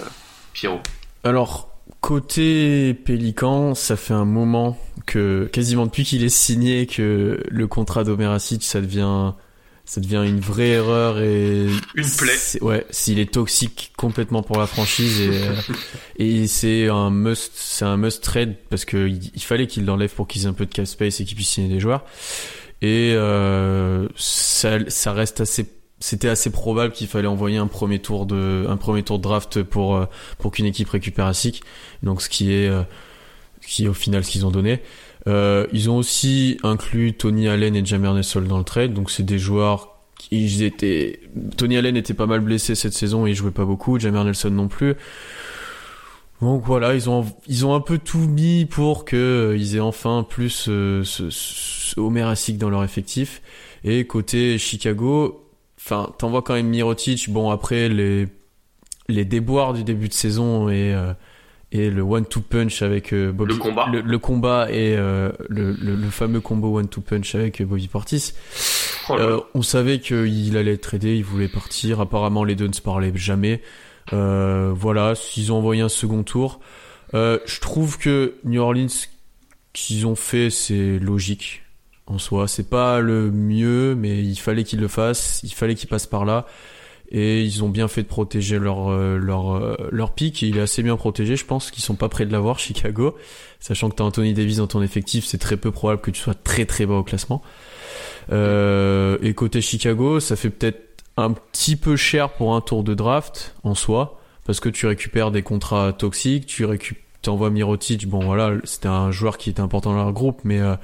[0.53, 0.81] Pierrot?
[1.25, 1.69] Alors,
[2.01, 8.05] côté Pélican, ça fait un moment que quasiment depuis qu'il est signé que le contrat
[8.05, 9.33] d'Omerasic ça devient
[9.85, 12.61] ça devient une vraie erreur et Une plaie.
[12.61, 15.55] Ouais, s'il est toxique complètement pour la franchise et euh,
[16.19, 20.15] et c'est un must, c'est un must trade parce que il, il fallait qu'il l'enlève
[20.15, 22.05] pour qu'ils aient un peu de cap space et qu'ils puissent signer des joueurs.
[22.83, 25.67] Et euh, ça, ça reste assez,
[26.01, 29.63] c'était assez probable qu'il fallait envoyer un premier tour de, un premier tour de draft
[29.63, 30.07] pour euh,
[30.39, 31.63] pour qu'une équipe récupère Asic.
[32.03, 32.83] Donc ce qui est, euh,
[33.65, 34.81] qui est au final ce qu'ils ont donné.
[35.29, 39.23] Euh, ils ont aussi inclus Tony Allen et Jamer Nessol dans le trade, donc c'est
[39.23, 41.21] des joueurs qui étaient.
[41.57, 44.51] Tony Allen était pas mal blessé cette saison et il jouait pas beaucoup, Jamer Nelson
[44.51, 44.97] non plus.
[46.43, 49.81] Donc voilà, ils ont ils ont un peu tout mis pour que euh, ils aient
[49.81, 53.41] enfin plus euh, ce, ce Homer Asic dans leur effectif.
[53.85, 57.31] Et côté Chicago, enfin t'envoies quand même Mirotic.
[57.31, 58.27] Bon après les
[59.09, 61.13] les déboires du début de saison et euh,
[61.71, 63.87] et le one two punch avec euh, Bobby Le combat.
[63.91, 67.87] le, le combat et euh, le, le, le fameux combo one two punch avec Bobby
[67.89, 68.33] Portis.
[69.09, 69.15] Oh.
[69.15, 72.01] Euh, on savait qu'il allait être aidé, il voulait partir.
[72.01, 73.63] Apparemment, les deux ne se parlaient jamais.
[74.13, 76.61] Euh, voilà, ils ont envoyé un second tour.
[77.15, 78.87] Euh, je trouve que New Orleans,
[79.73, 81.63] qu'ils ont fait, c'est logique
[82.07, 82.49] en soi.
[82.49, 85.41] C'est pas le mieux, mais il fallait qu'ils le fassent.
[85.43, 86.47] Il fallait qu'ils passent par là.
[87.15, 90.41] Et ils ont bien fait de protéger leur euh, leur leur pic.
[90.41, 91.37] Il est assez bien protégé.
[91.37, 93.17] Je pense qu'ils sont pas près de l'avoir, Chicago.
[93.61, 96.35] Sachant que t'as Anthony Davis dans ton effectif, c'est très peu probable que tu sois
[96.35, 97.43] très très bas au classement.
[98.31, 102.95] Euh, et côté Chicago, ça fait peut-être un petit peu cher pour un tour de
[102.95, 108.25] draft en soi, parce que tu récupères des contrats toxiques, tu récupères, t'envoies Mirotic, bon
[108.25, 110.75] voilà, c'était un joueur qui était important dans leur groupe, mais euh,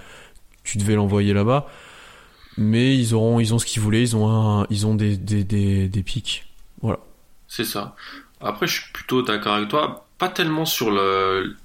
[0.62, 1.66] tu devais l'envoyer là-bas.
[2.56, 5.44] Mais ils auront, ils ont ce qu'ils voulaient, ils ont un, ils ont des, des,
[5.44, 6.44] des, des pics.
[6.82, 6.98] Voilà.
[7.46, 7.94] C'est ça.
[8.40, 10.06] Après, je suis plutôt d'accord avec toi.
[10.18, 11.56] Pas tellement sur le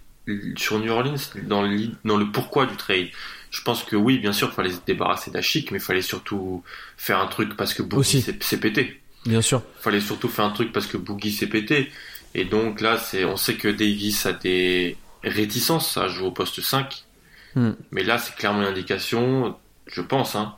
[0.56, 1.16] sur New Orleans
[1.48, 3.08] dans le dans le pourquoi du trade.
[3.54, 6.64] Je pense que oui, bien sûr, il fallait se débarrasser d'Achik, mais il fallait surtout
[6.98, 9.00] faire un truc parce que Boogie s'est pété.
[9.28, 9.62] Bien sûr.
[9.80, 11.92] Il fallait surtout faire un truc parce que Boogie s'est pété.
[12.34, 16.62] Et donc là, c'est on sait que Davis a des réticences à jouer au poste
[16.62, 17.04] 5.
[17.54, 17.74] Hmm.
[17.92, 20.56] Mais là, c'est clairement une indication, je pense, hein,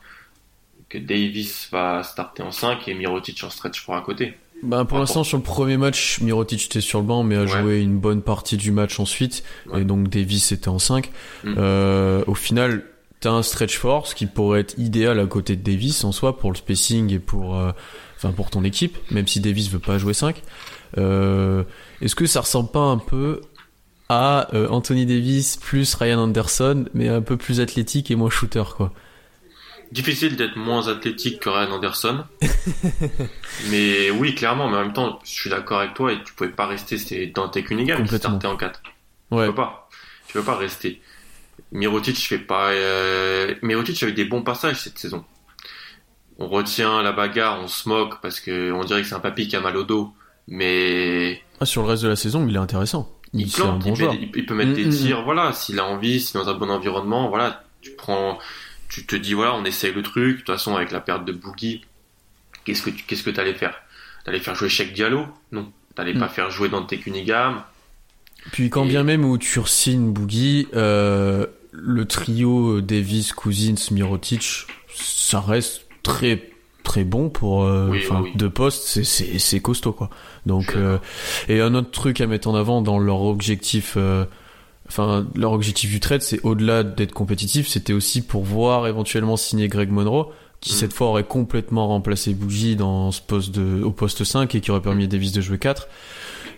[0.88, 4.38] que Davis va starter en 5 et Mirotic en stretch pour à côté.
[4.64, 7.42] Bah, pour Ah, l'instant, sur le premier match, Mirotic était sur le banc, mais a
[7.42, 7.48] Ouais.
[7.48, 9.44] joué une bonne partie du match ensuite.
[9.72, 9.82] Ouais.
[9.82, 11.12] Et donc, Davis était en 5.
[11.44, 11.54] Mm.
[11.58, 12.84] Euh, au final,
[13.20, 16.52] t'as un stretch force qui pourrait être idéal à côté de Davis en soi pour
[16.52, 17.72] le spacing et pour, euh,
[18.18, 20.42] enfin, pour ton équipe, même si Davis veut pas jouer 5.
[20.98, 21.64] Euh,
[22.02, 23.42] est-ce que ça ressemble pas un peu
[24.10, 28.64] à euh, Anthony Davis plus Ryan Anderson, mais un peu plus athlétique et moins shooter,
[28.78, 28.94] quoi?
[29.96, 32.26] Difficile d'être moins athlétique que Ryan Anderson.
[33.70, 36.50] mais oui, clairement, mais en même temps, je suis d'accord avec toi et tu pouvais
[36.50, 38.82] pas rester dans tes Cunningham qui startait en 4.
[39.32, 39.46] Ouais.
[39.46, 39.90] Tu peux pas.
[40.28, 41.02] Tu peux pas rester.
[41.72, 42.72] Mirotic fait pas.
[42.72, 43.56] Euh...
[43.62, 45.24] Mirotic a eu des bons passages cette saison.
[46.38, 49.48] On retient la bagarre, on se moque parce que on dirait que c'est un papy
[49.48, 50.14] qui a mal au dos,
[50.50, 53.10] mais Ah, sur le reste de la saison, il est intéressant.
[53.32, 55.54] il un plante, bon il, met- il- il peut mettre Mm, des mm, tirs, voilà,
[55.54, 58.38] s'il a envie, s'il est dans un bon environnement, voilà, tu prends,
[58.90, 61.32] tu te dis voilà, on essaye le truc, de toute façon avec la perte de
[61.32, 61.86] Boogie,
[62.66, 63.76] qu'est-ce que tu, qu'est-ce que t'allais faire?
[64.26, 65.26] T'allais faire jouer Cheikh Diallo?
[65.52, 66.20] Non, t'allais Mm.
[66.20, 67.64] pas faire jouer Dante Cunningham,
[68.52, 74.68] Puis quand Et- bien même où tu re-signes Boogie, euh, le trio Davis, Cousins, Mirotic,
[74.94, 76.52] ça reste très
[76.84, 78.32] très bon pour euh, Oui, oui, oui.
[78.36, 80.12] deux postes, c'est c'est c'est costaud quoi.
[80.46, 81.00] Donc euh,
[81.50, 84.26] et un autre truc à mettre en avant dans leur objectif euh,
[84.88, 89.68] enfin leur objectif du trade, c'est au-delà d'être compétitif, c'était aussi pour voir éventuellement signer
[89.68, 90.32] Greg Monroe
[90.62, 90.76] qui Mm.
[90.78, 94.72] cette fois aurait complètement remplacé Boogie dans ce poste de au poste 5 et qui
[94.72, 95.88] aurait permis à Davis de jouer 4.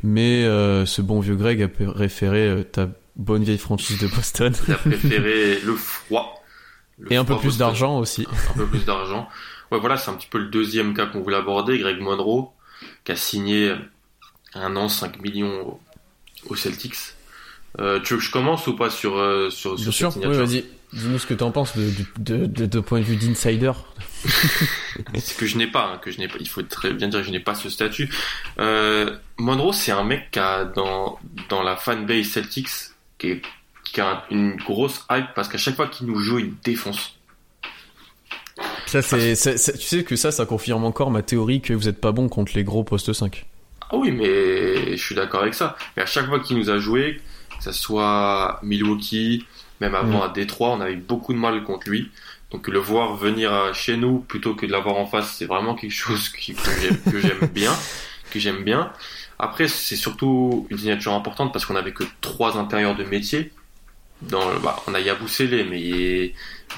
[0.04, 4.54] Mais euh, ce bon vieux Greg a préféré euh, ta bonne vieille franchise de Boston.
[4.68, 6.44] il a préféré le froid.
[7.00, 8.28] Le Et un peu plus d'argent aussi.
[8.52, 9.28] Un peu plus d'argent.
[9.72, 12.52] Ouais, voilà, c'est un petit peu le deuxième cas qu'on voulait aborder, Greg Monroe,
[13.04, 13.74] qui a signé
[14.54, 15.80] un an 5 millions au-
[16.50, 16.96] aux Celtics.
[17.80, 20.26] Euh, tu veux que je commence ou pas sur, euh, sur, Bien sur sûr, cette
[20.26, 20.66] oui, vas-y.
[20.94, 23.72] Dis-nous ce que t'en penses de, de, de, de point de vue d'insider.
[25.38, 26.38] Que je n'ai pas, hein, que je n'ai pas.
[26.40, 28.10] Il faut très bien dire que je n'ai pas ce statut.
[28.60, 31.20] Euh, Monroe, c'est un mec qui a dans
[31.50, 32.68] dans la fanbase Celtics
[33.20, 33.42] qui, est-
[33.84, 37.16] qui a une grosse hype parce qu'à chaque fois qu'il nous joue, il défonce.
[38.88, 42.12] Ça, c'est, tu sais que ça, ça confirme encore ma théorie que vous êtes pas
[42.12, 43.46] bon contre les gros postes 5.
[43.92, 45.76] Ah oui, mais je suis d'accord avec ça.
[45.96, 47.22] Mais à chaque fois qu'il nous a joué,
[47.58, 49.46] que ça soit Milwaukee,
[49.82, 50.24] même avant Mm.
[50.24, 52.12] à Détroit, on avait beaucoup de mal contre lui.
[52.52, 55.92] Donc le voir venir chez nous plutôt que de l'avoir en face, c'est vraiment quelque
[56.06, 57.74] chose qui- que j'aime- bien,
[58.32, 58.92] que j'aime bien.
[59.40, 63.52] Après, c'est surtout une signature importante parce qu'on avait que trois intérieurs de métier.
[64.24, 66.34] dans, bah, on a Yabusele, mais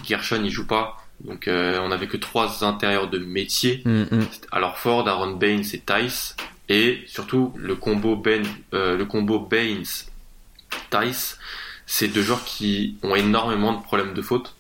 [0.06, 0.98] Gershon il joue pas.
[1.24, 3.82] Donc euh, on avait que trois intérieurs de métier.
[3.86, 4.26] Mm, mm.
[4.52, 6.36] Alors Ford, Aaron Baines et Tice.
[6.68, 9.86] Et surtout le combo Ben, euh, le combo Baines,
[10.92, 11.38] Tice,
[11.86, 14.56] c'est deux joueurs qui ont énormément de problèmes de faute.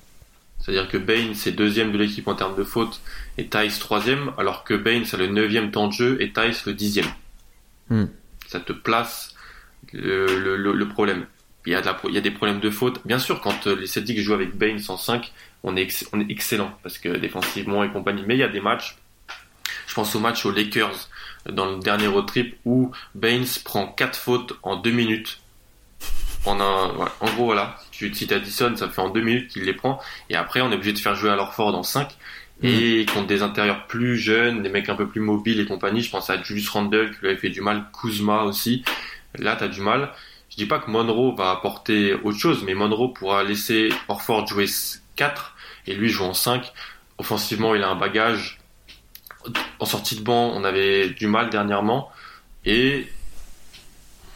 [0.59, 2.99] C'est-à-dire que Baines est deuxième de l'équipe en termes de faute
[3.37, 6.73] et Tice troisième, alors que Baines a le neuvième temps de jeu et Tice le
[6.73, 7.07] dixième.
[7.89, 8.05] Hmm.
[8.47, 9.35] Ça te place
[9.93, 11.25] le, le, le- le problème.
[11.65, 12.99] Il y, a de la- il y a des problèmes de faute.
[13.05, 15.31] Bien sûr, quand euh, les Celtics jouent avec Baines en 5,
[15.63, 18.23] on est, ex- on est excellent parce que défensivement et compagnie.
[18.25, 18.97] Mais il y a des matchs,
[19.87, 21.09] je pense au match aux Lakers
[21.49, 25.39] dans le dernier road trip où Baines prend 4 fautes en 2 minutes.
[26.45, 29.63] En, un, en gros, voilà, si tu cites Addison, ça fait en 2 minutes qu'il
[29.63, 29.99] les prend.
[30.29, 32.09] Et après, on est obligé de faire jouer à Ford en 5.
[32.61, 36.09] Et contre des intérieurs plus jeunes, des mecs un peu plus mobiles et compagnie, je
[36.09, 38.83] pense à Julius Randle qui lui avait fait du mal, Kuzma aussi.
[39.37, 40.11] Là, t'as du mal.
[40.49, 44.65] Je dis pas que Monroe va apporter autre chose, mais Monroe pourra laisser Orford jouer
[45.15, 45.55] 4
[45.87, 46.73] et lui jouer en 5.
[47.17, 48.59] Offensivement, il a un bagage.
[49.79, 52.11] En sortie de banc, on avait du mal dernièrement.
[52.65, 53.07] Et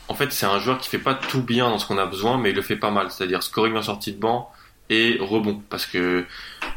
[0.07, 2.37] en fait, c'est un joueur qui fait pas tout bien dans ce qu'on a besoin,
[2.37, 3.09] mais il le fait pas mal.
[3.09, 4.51] C'est-à-dire scoring en sortie de banc
[4.89, 5.61] et rebond.
[5.69, 6.25] Parce que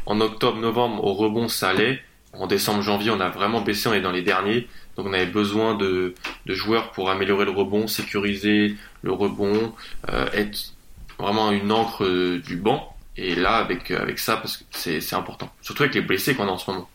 [0.05, 2.01] en octobre, novembre, au rebond, ça allait.
[2.33, 4.67] En décembre, janvier, on a vraiment baissé, on est dans les derniers.
[4.95, 6.15] Donc on avait besoin de,
[6.45, 9.73] joueurs pour améliorer le rebond, sécuriser le rebond,
[10.09, 10.73] euh, être
[11.19, 12.95] vraiment une encre euh, du banc.
[13.15, 15.51] Et là, avec, euh, ça, parce que c'est important.
[15.61, 16.89] Surtout avec les blessés qu'on a en ce moment.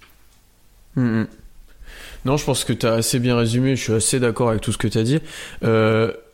[0.96, 1.26] Mm, mm.
[2.24, 4.70] Non, je pense que tu as assez bien résumé, je suis assez d'accord avec tout
[4.70, 5.20] ce que tu as dit.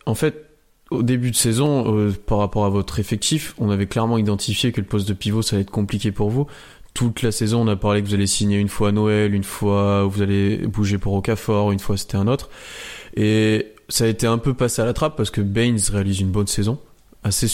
[0.09, 0.47] En fait,
[0.91, 4.81] au début de saison, euh, par rapport à votre effectif, on avait clairement identifié que
[4.81, 6.47] le poste de pivot, ça allait être compliqué pour vous.
[6.95, 9.45] Toute la saison, on a parlé que vous allez signer une fois à Noël, une
[9.45, 12.49] fois vous allez bouger pour Okafor, une fois c'était un autre.
[13.17, 16.31] Et ça a été un peu passé à la trappe parce que Baines réalise une
[16.31, 16.79] bonne saison.
[17.23, 17.47] Assez,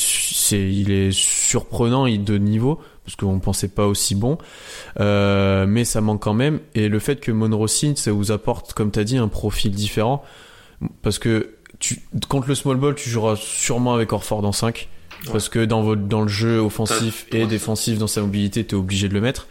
[0.56, 4.38] il est surprenant il- de niveau parce qu'on pensait pas aussi bon.
[5.00, 6.60] Euh, mais ça manque quand même.
[6.74, 9.72] Et le fait que Monroe signe, ça vous apporte, comme tu as dit, un profil
[9.72, 10.22] différent.
[11.02, 14.88] Parce que tu, contre le small ball, tu joueras sûrement avec Orford en 5.
[15.32, 17.46] Parce que dans, votre, dans le jeu offensif et ouais.
[17.46, 19.46] défensif, dans sa mobilité, tu es obligé de le mettre.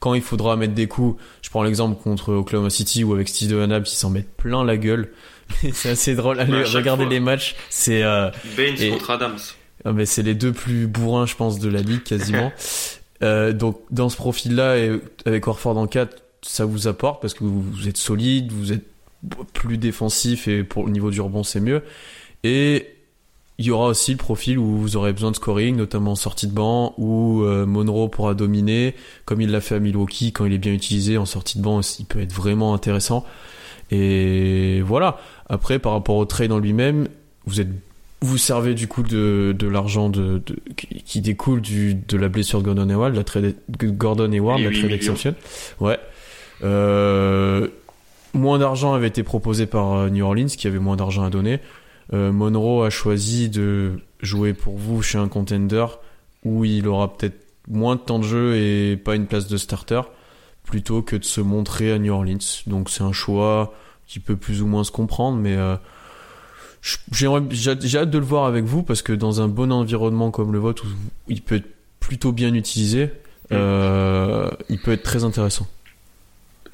[0.00, 3.60] Quand il faudra mettre des coups, je prends l'exemple contre Oklahoma City ou avec Steve
[3.60, 5.10] Hanab, qui s'en mettent plein la gueule.
[5.74, 6.40] c'est assez drôle.
[6.40, 7.12] Allez, à chaque regardez fois.
[7.12, 7.56] les matchs.
[7.68, 9.36] C'est euh, Baines Et- contre Adams.
[9.84, 12.52] ah, mais c'est les deux plus bourrins, je pense, de la ligue quasiment.
[13.20, 17.42] Euh, donc dans ce profil-là, et avec Orford en 4, ça vous apporte parce que
[17.42, 18.84] vous, vous êtes solide, vous êtes
[19.52, 21.82] plus défensif et pour le niveau du rebond, c'est mieux.
[22.44, 22.86] Et
[23.58, 26.46] il y aura aussi le profil où vous aurez besoin de scoring, notamment en sortie
[26.46, 28.94] de banc, où euh, Monroe pourra dominer,
[29.24, 31.80] comme il l'a fait à Milwaukee, quand il est bien utilisé en sortie de banc,
[31.98, 33.24] il peut être vraiment intéressant.
[33.90, 35.18] Et voilà.
[35.48, 37.08] Après, par rapport au trade en lui-même,
[37.46, 37.68] vous êtes
[38.20, 40.56] vous servez du coup de, de l'argent de, de-
[41.04, 44.90] qui découle du, de la blessure de Gordon Hayward, la trade, Gordon Hayward, la trade
[44.90, 45.34] exception.
[45.80, 45.98] Ouais.
[46.64, 47.68] Euh,
[48.34, 51.60] moins d'argent avait été proposé par euh, New Orleans, qui avait moins d'argent à donner.
[52.12, 55.86] Euh, Monroe a choisi de jouer pour vous chez un contender
[56.44, 60.00] où il aura peut-être moins de temps de jeu et pas une place de starter,
[60.64, 62.38] plutôt que de se montrer à New Orleans.
[62.66, 63.74] Donc c'est un choix
[64.06, 65.76] qui peut plus ou moins se comprendre, mais euh,
[67.12, 70.52] j'ai j'ai hâte de le voir avec vous parce que dans un bon environnement comme
[70.52, 70.88] le vôtre où
[71.28, 71.68] il peut être
[72.00, 73.10] plutôt bien utilisé,
[73.52, 75.66] euh, il peut être très intéressant.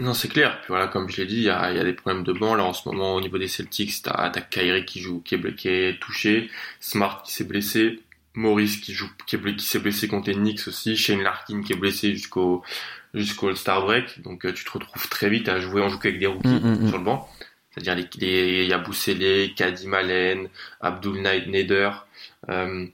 [0.00, 0.58] Non, c'est clair.
[0.60, 2.32] Puis voilà, comme je l'ai dit, il y a, il y a des problèmes de
[2.32, 2.54] banc.
[2.54, 5.38] Là, en ce moment, au niveau des Celtics, t'as, t'as Kyrie qui joue, qui est,
[5.38, 8.00] bl- qui est touché, Smart qui s'est blessé,
[8.34, 12.12] Maurice qui joue, qui s'est blessé contre les Knicks aussi, Shane Larkin qui est blessé
[12.12, 12.62] jusqu'au,
[13.14, 14.22] jusqu'au All-Star Break.
[14.22, 16.58] Donc, euh, tu te retrouves très vite à jouer, on joue qu'avec des rookies Mm,
[16.58, 16.88] mm, mm.
[16.88, 17.28] sur le banc.
[17.70, 20.48] C'est-à-dire les, les Yabusele, Kadim Allen,
[20.80, 21.90] Abdul Knight Nader,
[22.48, 22.86] euh,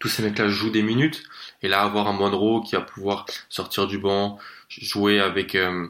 [0.00, 1.22] tous ces mecs-là jouent des minutes.
[1.62, 4.38] Et là, avoir un Monroe qui va pouvoir sortir du banc,
[4.68, 5.86] jouer avec, euh,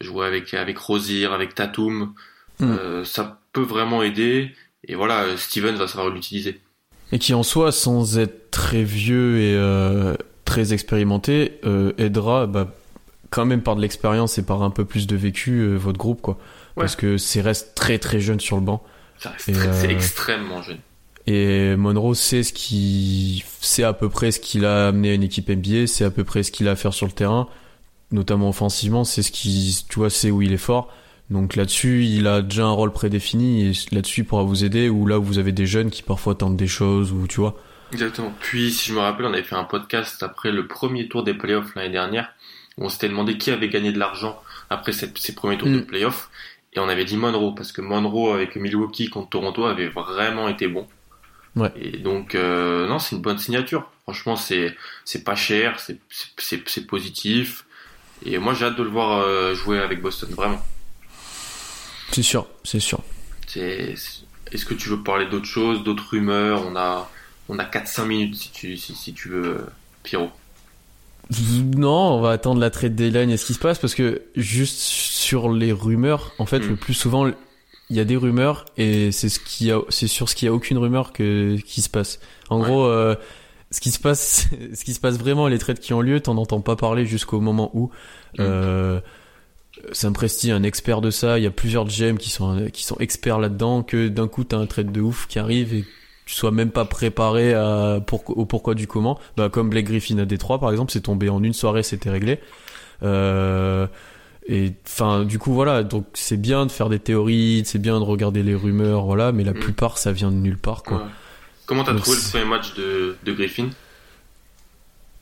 [0.00, 2.14] jouer avec avec Rosier, avec Tatum,
[2.60, 2.64] Mm.
[2.64, 4.50] euh, ça peut vraiment aider.
[4.86, 6.60] Et voilà, Steven va savoir l'utiliser.
[7.12, 12.74] Et qui en soi, sans être très vieux et euh, très expérimenté, euh, aidera bah,
[13.30, 16.20] quand même par de l'expérience et par un peu plus de vécu euh, votre groupe,
[16.20, 16.34] quoi.
[16.34, 16.82] Ouais.
[16.82, 18.82] Parce que c'est reste très très jeune sur le banc.
[19.38, 20.78] C'est extrêmement jeune.
[21.26, 25.22] Et Monroe sait ce qui, c'est à peu près ce qu'il a amené à une
[25.22, 27.48] équipe NBA, c'est à peu près ce qu'il a à faire sur le terrain,
[28.10, 30.92] notamment offensivement, c'est ce qui, tu vois, c'est où il est fort.
[31.30, 34.88] Donc là-dessus, il a déjà un rôle prédéfini et là-dessus il pourra vous aider.
[34.88, 37.54] Ou là où vous avez des jeunes qui parfois tentent des choses ou tu vois.
[37.92, 38.32] Exactement.
[38.40, 41.34] Puis, si je me rappelle, on avait fait un podcast après le premier tour des
[41.34, 42.28] playoffs l'année dernière,
[42.78, 44.40] où on s'était demandé qui avait gagné de l'argent
[44.70, 45.76] après cette- ces premiers tours Mm.
[45.76, 46.28] de playoffs.
[46.74, 50.68] Et on avait dit Monroe, parce que Monroe avec Milwaukee contre Toronto avait vraiment été
[50.68, 50.86] bon.
[51.56, 51.72] Ouais.
[51.80, 53.90] Et donc, euh, non, c'est une bonne signature.
[54.02, 55.98] Franchement, c'est c'est pas cher, c'est
[56.36, 57.64] c'est c'est positif.
[58.24, 60.60] Et moi, j'ai hâte de le voir euh, jouer avec Boston, vraiment.
[62.12, 63.00] C'est sûr, c'est sûr.
[63.56, 66.64] Est-ce que tu veux parler d'autres choses, d'autres rumeurs?
[66.66, 67.10] On a
[67.48, 69.66] on a 4-5 minutes si tu si, si tu veux,
[70.02, 70.30] Pierrot.
[71.76, 74.78] Non, on va attendre la trade deadline et ce qui se passe parce que juste
[74.78, 76.68] sur les rumeurs, en fait, Mm.
[76.70, 77.26] le plus souvent,
[77.90, 80.48] il y a des rumeurs et c'est ce qui a, c'est sur ce qu'il y
[80.48, 82.18] a aucune rumeur que qui se passe.
[82.48, 82.66] En Ouais.
[82.66, 83.14] gros, euh,
[83.70, 86.36] ce qui se passe, ce qui se passe vraiment, les trades qui ont lieu, t'en
[86.36, 87.86] entends pas parler jusqu'au moment où.
[88.36, 88.40] Mm.
[88.40, 89.00] Euh,
[89.92, 91.38] Sam Presti, un expert de ça.
[91.38, 93.82] Il y a plusieurs GM qui sont qui sont experts là-dedans.
[93.84, 95.84] Que d'un coup, t'as un trade de ouf qui arrive et
[96.26, 99.18] tu sois même pas préparé à pour, au pourquoi du comment.
[99.36, 102.40] Bah comme Blake Griffin à Détroit par exemple, c'est tombé en une soirée, c'était réglé.
[103.04, 103.86] Euh,
[104.48, 108.04] et enfin, du coup voilà, donc c'est bien de faire des théories, c'est bien de
[108.04, 109.60] regarder les rumeurs, voilà, mais la Mm.
[109.60, 111.08] plupart ça vient de nulle part quoi.
[111.68, 113.68] Comment t'as trouvé le premier match de, de Griffin?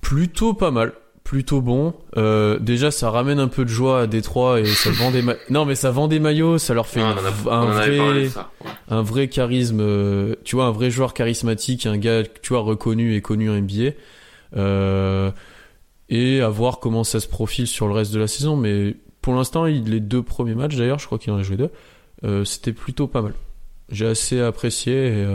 [0.01, 0.93] Plutôt pas mal,
[1.25, 1.93] plutôt bon.
[2.17, 5.35] Euh, déjà, ça ramène un peu de joie à Détroit et ça vend des ma-
[5.51, 7.09] non mais ça vend des maillots, ça leur fait Ouais,
[7.51, 8.51] a, un vrai parlé de ça.
[8.65, 8.71] ouais.
[8.89, 13.17] un vrai charisme, euh, tu vois, un vrai joueur charismatique, un gars, tu vois, reconnu
[13.17, 13.91] et connu en NBA.
[14.57, 15.33] Euh,
[16.09, 18.57] et à voir comment ça se profile sur le reste de la saison.
[18.57, 22.45] Mais pour l'instant, les deux premiers matchs, d'ailleurs, je crois qu'il en a joué deux,
[22.45, 23.35] c'était plutôt pas mal.
[23.91, 25.27] J'ai assez apprécié et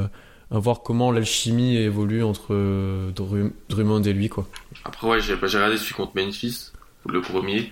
[0.51, 4.47] à voir comment l'alchimie évolue entre euh, Drum- Drummond et lui, quoi.
[4.83, 6.71] Après, ouais, j'ai j'ai regardé celui contre Memphis,
[7.07, 7.71] le premier,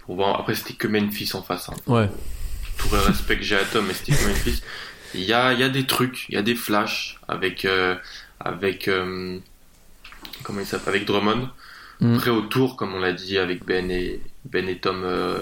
[0.00, 0.40] pour voir.
[0.40, 1.68] Après, c'était que Memphis en face.
[1.68, 1.74] Hein.
[1.86, 2.08] Ouais.
[2.78, 4.62] Tout le respect que j'ai à Tom, mais c'était que Memphis.
[5.14, 7.94] Il y a, y a des trucs, il y a des flashs avec, euh,
[8.40, 9.38] avec, euh,
[10.42, 11.50] comment il s'appelle, avec Drummond.
[12.00, 12.14] Mm.
[12.16, 15.38] Après, autour, comme on l'a dit avec Ben et, Ben et Tom euh,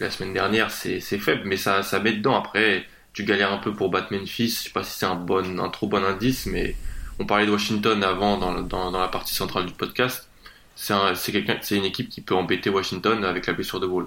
[0.00, 2.34] la semaine dernière, c'est c'est faible, mais ça, ça met dedans.
[2.34, 2.84] Après,
[3.14, 4.48] tu galères un peu pour battre Memphis.
[4.48, 6.76] Je sais pas si c'est un bon, un trop bon indice, mais
[7.18, 10.28] on parlait de Washington avant dans, dans, dans la partie centrale du podcast.
[10.76, 13.86] C'est un- c'est quelqu'un, c'est une équipe qui peut embêter Washington avec la blessure de
[13.86, 14.06] Wall.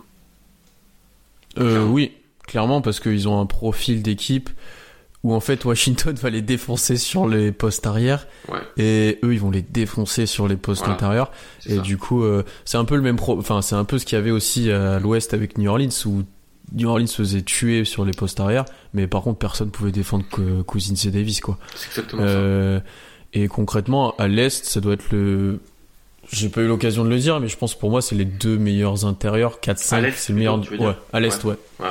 [1.58, 1.92] Euh, Clairement.
[1.94, 2.12] oui,
[2.46, 4.50] clairement, parce qu'ils ont un profil d'équipe
[5.24, 9.40] où en fait Washington va les défoncer sur les postes arrière Ouais, et eux ils
[9.40, 10.94] vont les défoncer sur les postes Voilà.
[10.96, 11.32] intérieurs.
[11.66, 11.82] Et ça.
[11.82, 14.18] du coup, euh, c'est un peu le même pro, enfin c'est un peu ce qu'il
[14.18, 16.24] y avait aussi à l'Ouest avec New Orleans où
[16.74, 20.26] New Orleans se faisait tuer sur les postes arrière, mais par contre personne pouvait défendre
[20.30, 21.58] que Cousins et Davis quoi.
[21.76, 22.28] C'est exactement ça.
[22.30, 22.80] Euh,
[23.34, 25.60] et concrètement, à l'Est, ça doit être le.
[26.32, 28.58] J'ai pas eu l'occasion de le dire, mais je pense pour moi, c'est les deux
[28.58, 29.60] meilleurs intérieurs.
[29.62, 30.60] 4-5, À l'Est, c'est le meilleur.
[30.80, 31.56] Ouais, à l'Est, ouais.
[31.80, 31.88] Ouais.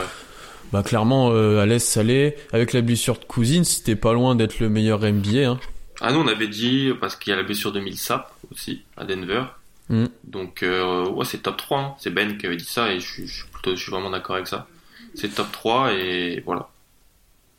[0.73, 2.37] Bah, clairement, euh, à l'Est, ça l'est.
[2.53, 5.49] Avec la blessure de Cousins, c'était pas loin d'être le meilleur NBA.
[5.49, 5.61] Hein.
[6.01, 9.05] Ah, nous, on avait dit, parce qu'il y a la blessure de Millsap aussi, à
[9.05, 9.45] Denver.
[9.89, 10.07] Mm.
[10.25, 11.79] Donc, euh, ouais, c'est top 3.
[11.81, 11.95] hein.
[11.99, 13.45] C'est Ben qui avait dit ça et je je suis
[13.75, 14.67] je suis vraiment d'accord avec ça.
[15.15, 16.69] C'est top 3 et voilà.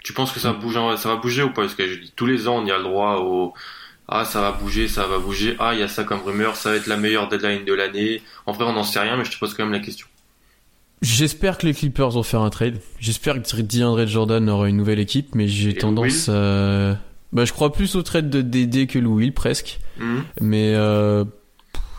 [0.03, 0.59] Tu penses que ça Mm.
[0.59, 1.61] bouge, en- ça va bouger ou pas?
[1.63, 3.53] Parce que je dis, tous les ans, on y a le droit au,
[4.07, 5.55] ah, ça va bouger, ça va bouger.
[5.59, 8.21] Ah, il y a ça comme rumeur, ça va être la meilleure deadline de l'année.
[8.45, 10.07] En vrai, on n'en sait rien, mais je te pose quand même la question.
[11.01, 12.79] J'espère que les Clippers vont faire un trade.
[12.99, 16.97] J'espère que DeAndre Jordan aura une nouvelle équipe, mais j'ai tendance à.
[17.33, 19.79] Bah, je crois plus au trade de DD que Lou Will, presque.
[19.99, 20.23] Mhm.
[20.41, 21.23] Mais euh,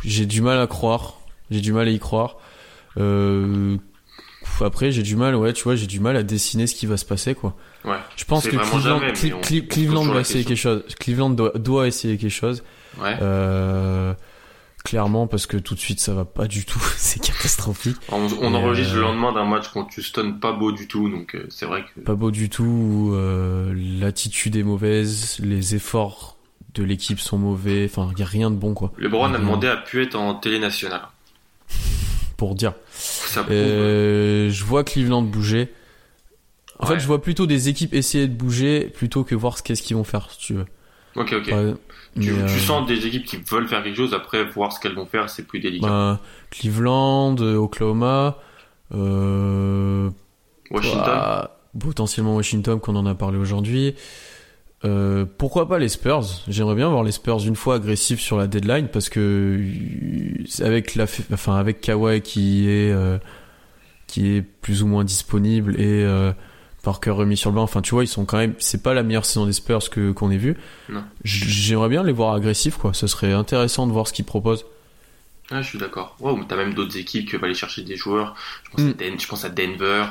[0.05, 1.19] j'ai du mal à croire.
[1.51, 2.37] J'ai du mal à y croire.
[2.97, 3.77] Euh,
[4.67, 6.97] après, j'ai du mal, ouais, tu vois, j'ai du mal à dessiner ce qui va
[6.97, 7.55] se passer, quoi.
[7.85, 7.97] Ouais.
[8.17, 10.21] Je pense que Cleveland, jamais, mais Cle- on- Cle- on se Cleveland pose toujours doit
[10.21, 10.83] essayer quelque chose.
[10.99, 12.63] Cleveland doit, doit essayer quelque chose.
[13.01, 13.17] Ouais.
[13.23, 14.15] Euh,
[14.85, 16.83] clairement, parce que tout de suite, ça va pas du tout.
[16.97, 17.97] C'est catastrophique.
[18.11, 21.47] On, enregistre euh, le lendemain d'un match contre Houston pas beau du tout, donc euh,
[21.51, 22.01] c'est vrai que.
[22.01, 23.11] Pas beau du tout.
[23.15, 25.37] euh, L'attitude est mauvaise.
[25.41, 26.37] Les efforts
[26.75, 27.89] de l'équipe sont mauvais.
[27.91, 28.93] Enfin, il y a rien de bon, quoi.
[28.99, 29.39] LeBron a Rien.
[29.39, 31.03] demandé à pu être en télé nationale.
[32.39, 32.73] Pour dire.
[32.93, 33.45] Ça.
[33.51, 35.69] Euh, je vois Cleveland bouger.
[36.79, 36.95] En Ouais.
[36.95, 39.97] fait, je vois plutôt des équipes essayer de bouger plutôt que voir ce qu'est-ce qu'ils
[39.97, 40.67] vont faire, si tu veux.
[41.17, 41.47] Ok, ok.
[41.49, 41.75] Ouais,
[42.15, 44.79] tu, mais, tu euh, sens des équipes qui veulent faire quelque chose, après voir ce
[44.81, 45.87] qu'elles vont faire, c'est plus délicat.
[45.89, 46.21] bah,
[46.51, 48.39] Cleveland, euh, Oklahoma,
[48.95, 50.09] euh,
[50.71, 53.95] Washington, bah, potentiellement Washington, qu'on en a parlé aujourd'hui.
[54.85, 56.23] Euh, pourquoi pas les Spurs?
[56.47, 59.21] J'aimerais bien voir les Spurs une fois agressifs sur la deadline parce que
[59.61, 63.19] euh, avec la, enfin avec Kawhi qui est euh,
[64.07, 66.33] qui est plus ou moins disponible et euh,
[66.85, 67.63] Parker remis sur le banc.
[67.65, 68.55] Enfin, tu vois, ils sont quand même.
[68.59, 70.57] C'est pas la meilleure saison des Spurs que qu'on ait vu.
[71.25, 72.95] J'aimerais bien les voir agressifs, quoi.
[72.95, 74.65] Ce serait intéressant de voir ce qu'ils proposent.
[75.51, 76.17] Ah, je suis d'accord.
[76.21, 78.35] Ouais, mais t'as même d'autres équipes qui veulent aller chercher des joueurs.
[78.65, 78.89] Je pense, Mm.
[78.91, 80.05] à, Den- je pense à Denver.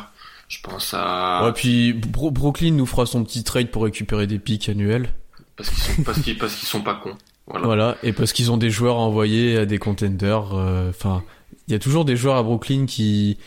[0.48, 1.44] Je pense à.
[1.46, 5.10] Ouais, puis Bro- Brooklyn nous fera son petit trade pour récupérer des pics annuels.
[5.58, 7.18] Parce qu'ils sont, parce qu'ils, parce qu'ils sont pas cons.
[7.48, 7.66] Voilà.
[7.66, 10.54] Voilà, et parce qu'ils ont des joueurs à envoyer à des contenders.
[10.54, 11.24] euh, Enfin,
[11.68, 13.38] il y a toujours des joueurs à Brooklyn qui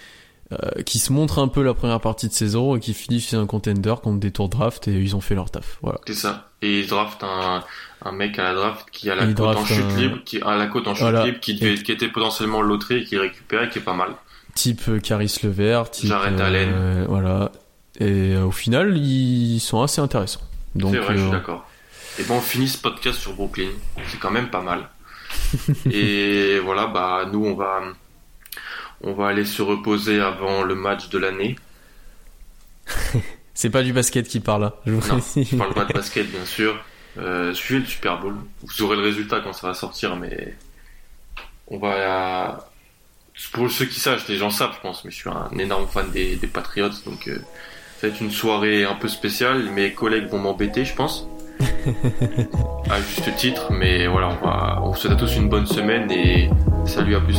[0.52, 3.36] euh, qui se montrent un peu la première partie de saison et qui finissent chez
[3.36, 5.78] un contender contre des tours draft et ils ont fait leur taf.
[5.80, 6.00] Voilà.
[6.08, 6.48] C'est ça.
[6.60, 7.62] Et ils draftent un,
[8.04, 10.40] un mec à la draft qui a la Il cote en chute un- libre, qui
[10.42, 11.24] a la cote en chute Voilà.
[11.24, 14.10] libre, qui, devait- qui était potentiellement loterie et qui récupère et qui est pas mal.
[14.54, 16.08] Type euh, Caris Levert, type.
[16.08, 17.04] Jared euh, Allen.
[17.08, 17.52] Voilà.
[17.98, 20.40] Et euh, au final, ils sont assez intéressants.
[20.74, 21.68] Donc, C'est vrai, je suis d'accord.
[22.18, 23.70] Et bon, on finit ce podcast sur Brooklyn.
[24.08, 24.88] C'est quand même pas mal.
[25.90, 27.82] et voilà, bah nous on va
[29.00, 31.56] on va aller se reposer avant le match de l'année.
[33.54, 34.74] c'est pas du basket qui parle là.
[34.86, 36.76] Je vous Non, je parle pas de basket bien sûr.
[37.54, 38.34] Suivez le Super Bowl.
[38.62, 40.56] Vous aurez le résultat quand ça va sortir, mais
[41.68, 42.69] on va
[43.52, 46.10] pour ceux qui savent, les gens savent, je pense, mais je suis un énorme fan
[46.10, 47.38] des, des Patriots, donc euh,
[47.98, 49.70] ça va être une soirée un peu spéciale.
[49.70, 51.26] Mes collègues vont m'embêter, je pense.
[52.90, 56.10] à juste titre, mais voilà, on, va, on vous souhaite à tous une bonne semaine
[56.10, 56.48] et
[56.86, 57.38] salut à plus.